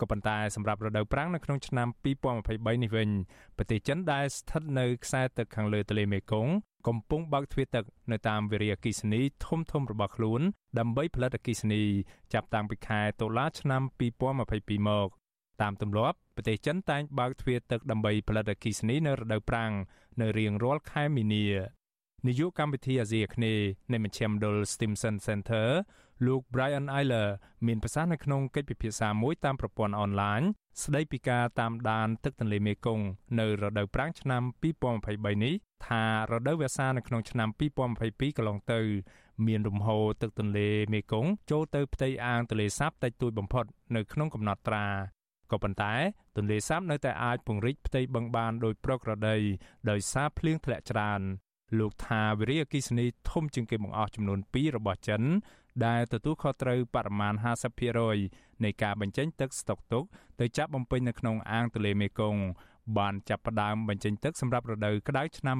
[0.00, 3.08] ក៏ប៉ុន្តែសម្រាប់រដូវប្រាំងនៅក្នុងឆ្នាំ2023នេះវិញ
[3.56, 6.52] ប្រទេសចិនដែលស្ថិតនៅខ្សែទឹកខាងលើទន្លេមេគង្គ
[6.88, 10.40] កំពុងបើកទ្វារទឹកនៅតាមវារីអគ្គិសនីធំធំរបស់ខ្លួន
[10.78, 11.82] ដើម្បីផលិតអគ្គិសនី
[12.32, 15.08] ចាប់តាំងពីខែតុលាឆ្នាំ2022មក
[15.62, 19.72] តាមទម្លាប់ប្រទេសចិនតែងបើកទ្វារទឹកដើម្បីផលិតអគ្គិសនីនៅរដូវប្រាំង
[20.20, 21.44] នៅរៀងរាល់ខែមីនា
[22.26, 25.66] នាយកកម្មវិធីអាស៊ីអាគ្នេយ៍នៃមជ្ឈមណ្ឌល Stimson Center
[26.26, 27.28] លោក Brian Eiler
[27.66, 30.40] មានប្រសាសន៍នៅក្នុងកិច្ចពិភាក្សាមួយតាមប្រព័ន្ធអនឡាញ
[30.82, 33.04] ស្ដីពីការតាមដានទឹកទន្លេមេគង្គ
[33.40, 34.42] នៅរដូវប្រាំងឆ្នាំ
[34.92, 35.54] 2023នេះ
[35.86, 36.02] ថា
[36.32, 38.80] រដូវវស្សានៅក្នុងឆ្នាំ2022កន្លងទៅ
[39.46, 43.64] មានរំហូរទឹកទន្លេមេគង្គចូលទៅផ្ទៃអាងទន្លេសាបតិចតួចបំផុត
[43.96, 44.86] នៅក្នុងកំណត់ត្រា
[45.50, 45.94] ក៏ប៉ុន្តែ
[46.36, 49.36] ទន្លេសាបនៅតែអាចពង្រីកផ្ទៃបឹងបានដោយប្រក្រតី
[49.90, 51.22] ដោយសារភ្លៀងធ្លាក់ច្រើន
[51.78, 55.22] លោកថាវិរិយអគិសនីធំជាងគេបង្អស់ចំនួន2របស់ចិន
[55.86, 57.34] ដែលទទួលខុសត្រូវបរិមាណ
[57.98, 60.04] 50%នៃការបញ្ចេញទឹកស្តុកទុក
[60.40, 62.42] ទៅចាប់បំពេញនៅក្នុងអាងទន្លេមេគង្គ
[62.98, 65.58] បានចាប់ផ្ដើមបញ្ចេញទឹកសម្រាប់រដូវក្តៅឆ្នាំ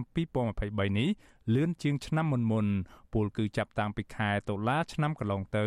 [0.48, 1.08] 2023នេះ
[1.54, 2.66] លឿនជាងឆ្នាំមុនមុន
[3.12, 5.66] ពលគឺចាប់តាំងពីខែតុលាឆ្នាំកន្លងទៅ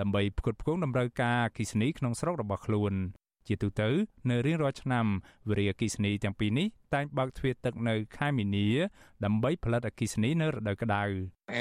[0.00, 2.94] ដើម្បីផ្គត់ផ្គង់តម្រូវការអគ្គិសនីក្នុងស្រុករបស់ខ្លួន
[3.50, 3.88] ជាទូទៅ
[4.30, 5.06] នៅរៀងរាល់ឆ្នាំ
[5.48, 8.68] វិរិយអគិសនីទាំងពីរនេះតែងបើកទ្វារទឹកនៅខែមីនា
[9.24, 11.02] ដើម្បីផលិតអគិសនីនៅរដូវក្តៅ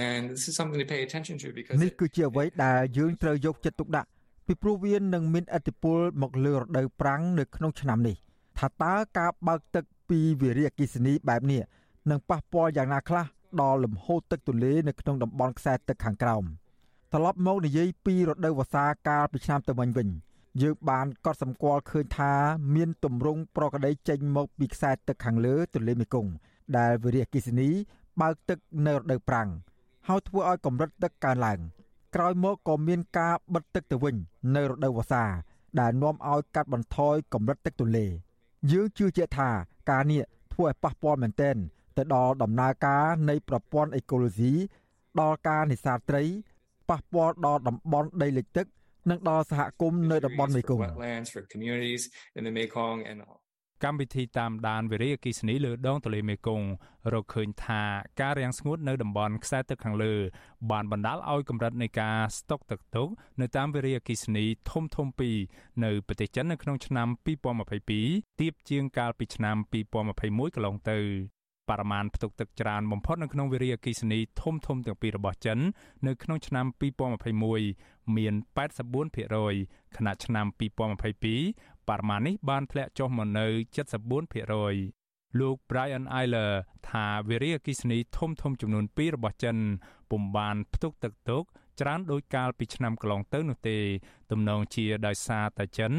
[0.08, 4.10] And this is something to pay attention to because នេះគឺជាអ្វីដែលយើងត្រូវយកចិត្តទុកដាក់
[4.48, 8.16] ពីព្រោះវានឹងមានឥទ្ធិពលមកលើរដូវប្រាំងនៅក្នុងឆ្នាំនេះ
[8.60, 11.62] ថាតើការបើកទឹកពីវិរិយអគិសនីបែបនេះ
[12.10, 13.26] នឹងប៉ះពាល់យ៉ាងណាខ្លះ
[13.62, 16.44] ដល់លំហូរទឹកទន្លេនៅក្នុងតំបន់ខ្សែទឹកខាងក្រោម
[17.14, 20.08] ត្រឡប់មកនិយាយពីរដូវវស្សាកាលពីឆ្នាំទៅវិញវិញ
[20.62, 22.34] យើងបានកត់សម្គាល់ឃើញថា
[22.76, 26.32] មានទម្រង់ប្រក្តីចេញមកពីខ្សែទឹកខាងលើទន្លេមេគង្គ
[26.78, 27.70] ដែលវិរិយអគិសនី
[28.22, 29.50] បើកទឹកនៅរដូវប្រាំង
[30.08, 31.60] ហើយធ្វើឲ្យកម្រិតទឹកកើនឡើង
[32.16, 34.16] ក្រោយមកក៏មានការបិទទឹកទៅវិញ
[34.56, 35.26] នៅរដូវវស្សា
[35.80, 38.06] ដែលនាំឲ្យកាត់បន្ថយកម្រិតទឹកទន្លេ
[38.72, 39.50] យើងជឿជាក់ថា
[39.90, 40.22] ការនេះ
[40.54, 41.56] ធ្វើឲ្យប៉ះពាល់មែនទែន
[41.98, 44.54] ទៅដល់ដំណើរការនៃប្រព័ន្ធអេកូឡូស៊ី
[45.20, 46.24] ដល់ការនេសាទត្រី
[46.90, 48.66] ប៉ះពាល់ដល់តំបន់ដីលិចទឹក
[49.10, 50.84] និងដល់សហគមន៍នៅតំបន់មេគង្គ
[53.86, 56.68] កម្មវិធីតាមដានវិរិយអគិសនីលើដងទន្លេមេគង្គ
[57.14, 57.82] រកឃើញថា
[58.22, 60.14] ការរាំងស្ងួតនៅតំបន់ខ្សែទឹកខាងលើ
[60.72, 63.08] បានបណ្ដាលឲ្យកម្រិតនៃការស្តុកទឹកទុក
[63.42, 65.38] នៅតាមវិរិយអគិសនីធំធំពីរ
[65.84, 67.08] នៅប្រទេសចិននៅក្នុងឆ្នាំ
[67.76, 69.56] 2022ទៀបជាងកាលពីឆ្នាំ
[70.04, 71.00] 2021កន្លងទៅ
[71.70, 75.60] បរិមាណផ្ទុកទឹកច្រើនបំផុតនៅក្នុងវិរិយអគិសនីធំធំទាំងពីររបស់ចិន
[76.08, 78.34] នៅក្នុងឆ្នាំ2021 មាន
[79.16, 80.46] 84%ខណៈឆ្នាំ
[81.18, 83.48] 2022បរិមាណនេះបានធ្លាក់ចុះមកនៅ
[84.58, 86.52] 74%លោក Brian Eiler
[86.90, 89.58] ថាវិរិយអគិសនីធំធំចំនួន2របស់ចិន
[90.12, 91.44] ពុំបានផ្ទុកទឹកទុក
[91.80, 93.78] ច្រើនដោយកាលពីឆ្នាំកន្លងទៅនោះទេ
[94.32, 95.94] ទំនងជាដោយសារតែចិន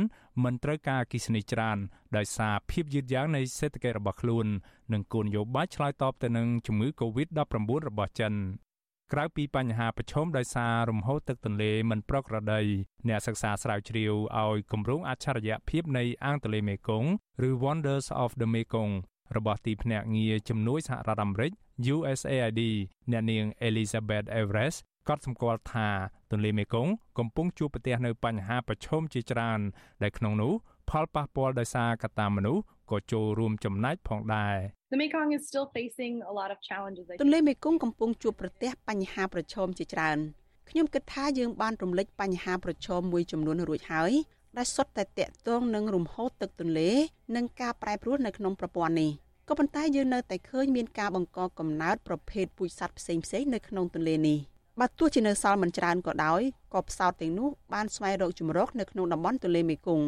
[0.44, 1.78] មិនត្រូវការអគិសនីច្រើន
[2.16, 4.46] ដោយសារភាពយឺតយ៉ាវនៃសេដ្ឋកិច្ចរបស់ខ្លួន
[4.92, 8.34] និងគោលនយោបាយឆ្លើយតបទៅនឹងជំងឺ Covid-19 របស់ចិន
[9.14, 12.60] ក្រៅពីបញ្ហាប្រឈមដោយសាររំហូរទឹកទន្លេមិនប្រក្រតី
[13.08, 17.10] អ្នកសិក្សាស្រាវជ្រាវឲ្យគម្រោងអច្ឆរិយភាពនៃអាងទន្លេមេគង្គ
[17.48, 18.92] ឬ Wonders of the Mekong
[19.36, 21.52] របស់ទីភ្នាក់ងារជំនួយសហរដ្ឋអាមេរិក
[21.94, 22.60] USAID
[23.10, 25.88] អ្នកនាង Elizabeth Everest កត់សម្គាល់ថា
[26.30, 29.60] ទន្លេមេគង្គកំពុងជួបប្រទះនៅបញ្ហាប្រឈមជាច្រើន
[30.02, 30.52] ដែលក្នុងនោះ
[30.90, 34.56] ផលប៉ះពាល់ដោយសារកត្តាមនុស្សក៏ចូលរួមចំណែកផងដែរ
[34.92, 37.04] The Mekong is still facing a lot of challenges.
[37.22, 40.18] ទន្លេមេគង្គកំពុងជួបប្រទះបញ្ហាប្រឈមជាច្រើន
[40.70, 44.12] ខ្ញុំគិតថាយើងបានរំលេចបញ្ហាប្រឈមមួយចំនួនរួចហើយ
[44.56, 46.90] ដែលសុទ្ធតែតាក់ទងនឹងរំហូរទឹកទន្លេ
[47.36, 49.10] និងការប្រែប្រួលនៅក្នុងប្រព័ន្ធនេះ
[49.48, 54.38] ក៏ប៉ុន្តែយើងនៅតែឃើញមានការបង្កកំណើតប្រភេទពូជសត្វផ្សេងៗនៅក្នុងទន្លេនេះ
[54.80, 56.40] បើទោះជានៅសល់មិនច្រើនក៏ដោយ
[56.74, 60.06] ក៏ផ្សោតទាំងនោះបានស្វែងរកជំរកនៅក្នុងតំបន់ទន្លេមេគង្គ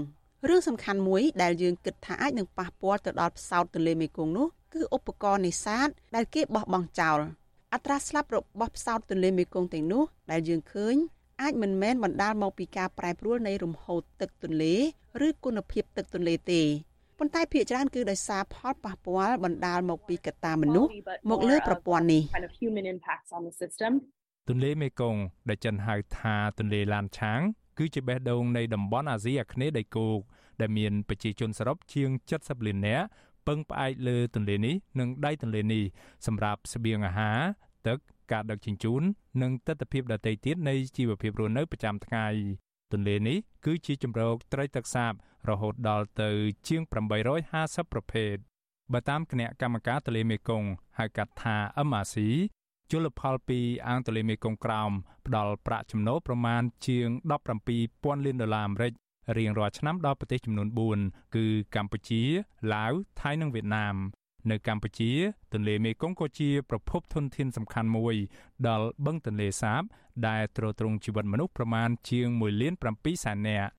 [0.48, 7.18] រឿងសំខាន់មួយដែលយើងគិតថាអាចនឹងប៉ះពាល់ទៅដល់ផ្សោតទន្លេមេគង្គនោះ គឺឧបករណ៍នេសាទដែលគេបោះបង់ចោល
[7.74, 10.94] អត្រាស្លាប់របស់ផ្សោតទន្លេមេគង្គទាំងនោះដែលយើងឃើញ
[11.42, 14.74] អាចមិនមែនបណ្ដាលមកពីការប្រែប្រួលនៃរំហូរទឹកទន្លេ
[15.26, 16.62] ឬគុណភាពទឹកទន្លេទេ
[17.18, 20.90] ប៉ុន្តែភាគច្រើនគឺដោយសារផលប៉ះពាល់បណ្ដាលមកពីកត្តាមនុស្ស
[21.30, 22.22] មកលើប្រព័ន្ធនេះ
[24.48, 27.40] ទន្លេមេគង្គដែលចិនហៅថាទន្លេឡានឆាង
[27.78, 30.18] គឺជាបេះដូងនៃតំបន់អាស៊ីអាគ្នេយ៍ដីគោក
[30.60, 33.06] ដែលមានប្រជាជនសរុបជាង70លាននាក់
[33.46, 35.84] ពឹងផ្អែកលើទន្លេនេះនិងដៃទន្លេនេះ
[36.26, 37.38] សម្រាប់ស្បៀងអាហារ
[37.86, 37.98] ទឹក
[38.32, 39.02] ការដឹកជញ្ជូន
[39.42, 42.26] និងទស្សនវិជ្ជាដទៃទៀតនៃជីវភាពរស់នៅប្រចាំថ្ងៃ
[42.92, 45.12] ទន្លេនេះគឺជាជំរកត្រីទឹកសាប
[45.50, 46.30] រហូតដល់ទៅ
[46.68, 46.82] ជាង
[47.38, 48.34] 850ប្រភេទ
[48.92, 50.68] បើតាមគណៈកម្មការទន្លេមេគង្គ
[50.98, 51.56] ហៅកាត់ថា
[51.88, 52.16] MRC
[52.90, 54.90] ជលផលពីអាងទន្លេមេគង្គក្រោម
[55.26, 57.08] ផ្ដល់ប្រាក់ចំណូលប្រមាណជាង
[57.68, 58.92] 17,000លានដុល្លារអាមេរិក
[59.36, 60.68] រៀងរាល់ឆ្នាំដល់ប្រទេសចំនួន
[61.00, 61.46] 4គឺ
[61.76, 62.22] កម្ពុជា
[62.74, 63.96] ឡាវថៃនិងវៀតណាម
[64.50, 65.10] នៅកម្ពុជា
[65.52, 68.14] ទន្លេមេគង្គក៏ជាប្រភពធនធានសំខាន់មួយ
[68.68, 69.82] ដល់បឹងទន្លេសាប
[70.28, 73.70] ដែលទ្រទ្រង់ជីវិតមនុស្សប្រមាណជាង1លាន7សែននាក់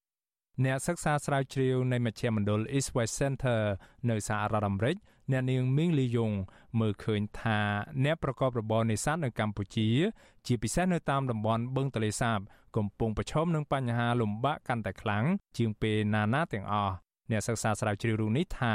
[0.65, 3.59] អ្នកសិក្សាស្រាវជ្រាវនៃមជ្ឈមណ្ឌល East West Center
[4.09, 4.95] នៅសហរដ្ឋអាមេរិក
[5.31, 6.31] អ្នកនាងមីងលីយ៉ុង
[6.79, 7.59] មើលឃើញថា
[8.03, 9.89] អ្នកប្រកបរបរនេសាទនៅកម្ពុជា
[10.47, 12.39] ជាពិសេសនៅតាមតំបន់បឹងទន្លេសាប
[12.77, 15.23] កំពុងប្រឈមនឹងបញ្ហាលំបាកកាន់តែខ្លាំង
[15.57, 16.93] ជាងពេលណាណាទាំងអស់
[17.31, 18.73] អ្នកសិក្សាស្រាវជ្រាវរូបនេះថា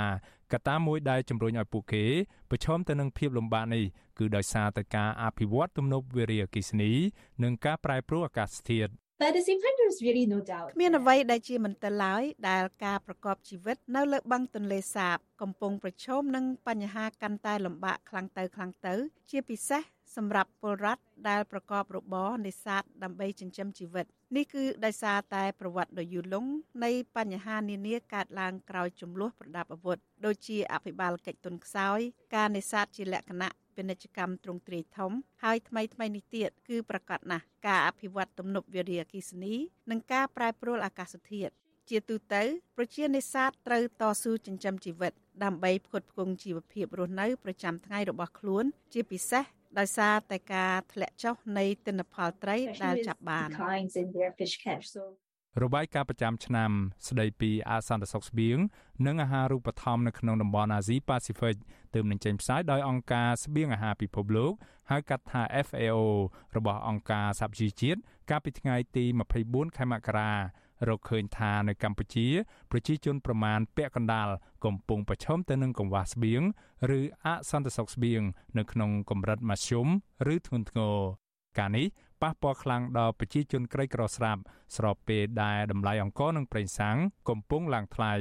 [0.52, 2.04] កត្តាមួយដែលជំរុញឲ្យពួកគេ
[2.50, 3.84] ប្រឈមទៅនឹងភាពលំបាកនេះ
[4.18, 6.92] គឺដោយសារតែការអភិវឌ្ឍទំនប់វារីអគ្គិសនី
[7.42, 18.94] និងការប្រែប្រួលអាកាសធាតុ But at the same time there's really no doubt គ្មានអ្វីដែលជាមន្ទិលឡើយដែលការប្រកបជីវិតនៅលើបឹងទន្លេសាបកំពុងប្រឈមនឹងបញ្ហាកាន់តែលំបាកខ្លាំងទៅខ្លាំងទៅ
[19.30, 19.82] ជាពិសេស
[20.18, 24.06] សម្រាប់ពលរដ្ឋដែលប្រកបរបរនេសាទដើម្បីចិញ្ចឹមជីវិត
[24.36, 26.50] នេះគឺដោយសារតែប្រវត្តិដ៏យូរលង់
[26.84, 31.98] នៃបញ្ហានានាកើតឡើងក្រោយចំនួនប្រដាប់អាវុធដូចជាអភិបាលកិច្ចទុនខ្សោយ
[32.34, 35.12] ការនេសាទជាលក្ខណៈពាណិជ្ជកម្មទ្រង់ទ្រាយធំ
[35.44, 39.54] ហើយថ្មីថ្មីនេះទៀតគឺប្រកាសណាស់ការអភិវឌ្ឍទំនប់វារីអគ្គិសនី
[39.90, 41.52] និងការប្រែប្រួលអាកាសធាតុ
[41.88, 42.42] ជាទូទៅ
[42.76, 45.12] ប្រជានេសាទត្រូវតស៊ូចិញ្ចឹមជីវិត
[45.44, 49.44] ដើម្បីផ្គត់ផ្គង់ជីវភាពរស់នៅប្រចាំថ្ងៃរបស់ខ្លួន ជាពិសេស
[49.78, 53.48] ដោយសារតែការធ្លាក់ចុះនៃទិន្នផលត្រីដែលចាប់បាន
[55.64, 56.70] របាយការណ៍ប្រចាំឆ្នាំ
[57.08, 58.58] ស្ដីពីអសន្តិសុខស្បៀង
[59.06, 61.56] និងអាហារូបត្ថម្ភនៅក្នុងតំបន់អាស៊ីប៉ាស៊ីហ្វិក
[61.94, 64.52] ទើបនឹងចេញផ្សាយដោយអង្គការស្បៀងអាហារពិភពលោក
[64.90, 65.98] ហៅកាត់ថា FAO
[66.56, 68.00] របស់អង្គការសហជីវជាតិ
[68.30, 69.04] កាលពីថ្ងៃទី
[69.40, 70.32] 24ខែមករា
[70.88, 72.26] រកឃើញថានៅកម្ពុជា
[72.70, 74.28] ប្រជាជនប្រមាណពាក់កណ្ដាល
[74.64, 76.42] កំពុងប្រឈមទៅនឹងកង្វះស្បៀង
[76.98, 78.22] ឬអសន្តិសុខស្បៀង
[78.58, 79.86] នៅក្នុងកម្រិតមធ្យម
[80.34, 80.96] ឬធ្ងន់ធ្ងរ
[81.58, 81.86] ការនេះ
[82.22, 84.40] ប៉ះពាល់ខ្លាំងដល់ប្រជាជនក្រីក្រស្រាប់
[84.76, 86.96] ស្របពេលដែលតម្លៃអង្ករនិងប្រេងសាំង
[87.28, 88.14] កំពុងឡើងថ្លៃ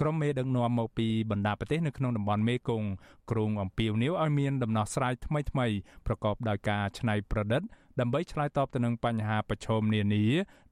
[0.00, 2.88] ក្រុមមេដឹកនាំមកពីបណ្ដាប្រទេសនៅក្នុងតំបន់មេគង្គ
[3.30, 5.74] គ្រងអំពាវនាវឲ្យមានដំណោះស្រាយថ្មីៗ
[6.06, 7.62] ប្រកបដោយការច្នៃប្រឌិត
[8.00, 10.24] ដើម្បីឆ្លើយតបទៅនឹងបញ្ហាប្រឈមនានា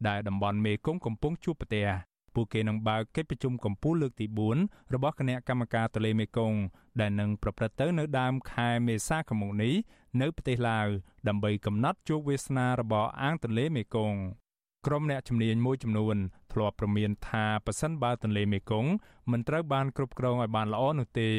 [0.09, 1.87] ដែលតំបន់មេគង្គកំពុងជួបប្រទះ
[2.35, 4.27] ពួកគេនឹងបើកកិច្ចប្រជុំកម្ពុជាលើកទី
[4.61, 6.59] 4របស់គណៈកម្មការទន្លេមេគង្គ
[7.01, 9.75] ដែលនឹងប្រព្រឹត្តទៅនៅដើមខែមេសាឆ្នាំនេះ
[10.21, 10.87] នៅប្រទេសឡាវ
[11.29, 14.19] ដើម្បីកំណត់ជោគវាសនារបស់អាងទន្លេមេគង្គ
[14.87, 16.17] ក្រុមអ្នកជំនាញមួយចំនួន
[16.53, 18.91] ធ្លាប់ប្រមានថាប៉ះសិនបើទន្លេមេគង្គ
[19.31, 21.31] មិនត្រូវបានគ្រប់គ្រងឲ្យបានល្អនោះទេ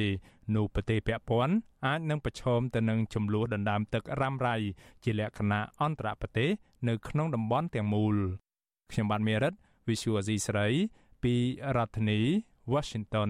[0.56, 4.56] នោះប្រទេសពាក់ព័ន្ធអាចនឹងប្រឈមទៅនឹងចំនួនដណ្ដើមទឹករ៉ាំរ៉ៃ
[5.04, 6.50] ជាលក្ខណៈអន្តរប្រទេស
[6.88, 8.16] នៅក្នុងតំបន់ទាំងមូល
[8.92, 9.54] ខ្ញុំបាទមេរិត
[9.88, 10.68] Visual Asia ស្រី
[11.24, 11.36] ពី
[11.78, 12.20] រដ្ឋធានី
[12.74, 13.30] Washington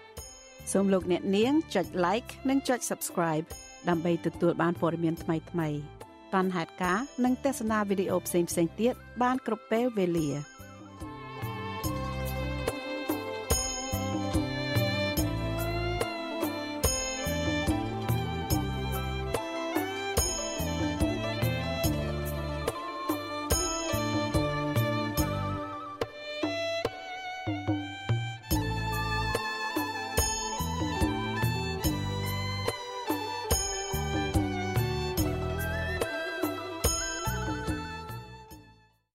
[0.71, 3.45] សូមលោកអ្នកនាងចុច like និងចុច subscribe
[3.89, 5.77] ដើម្បីទទួលបានព័ត៌មានថ្មីៗ
[6.33, 8.49] បានហេតុការនិងទស្សនាវីដេអូផ្សេងៗ
[8.81, 10.29] ទៀតបានគ្រប់ពេលវេលា។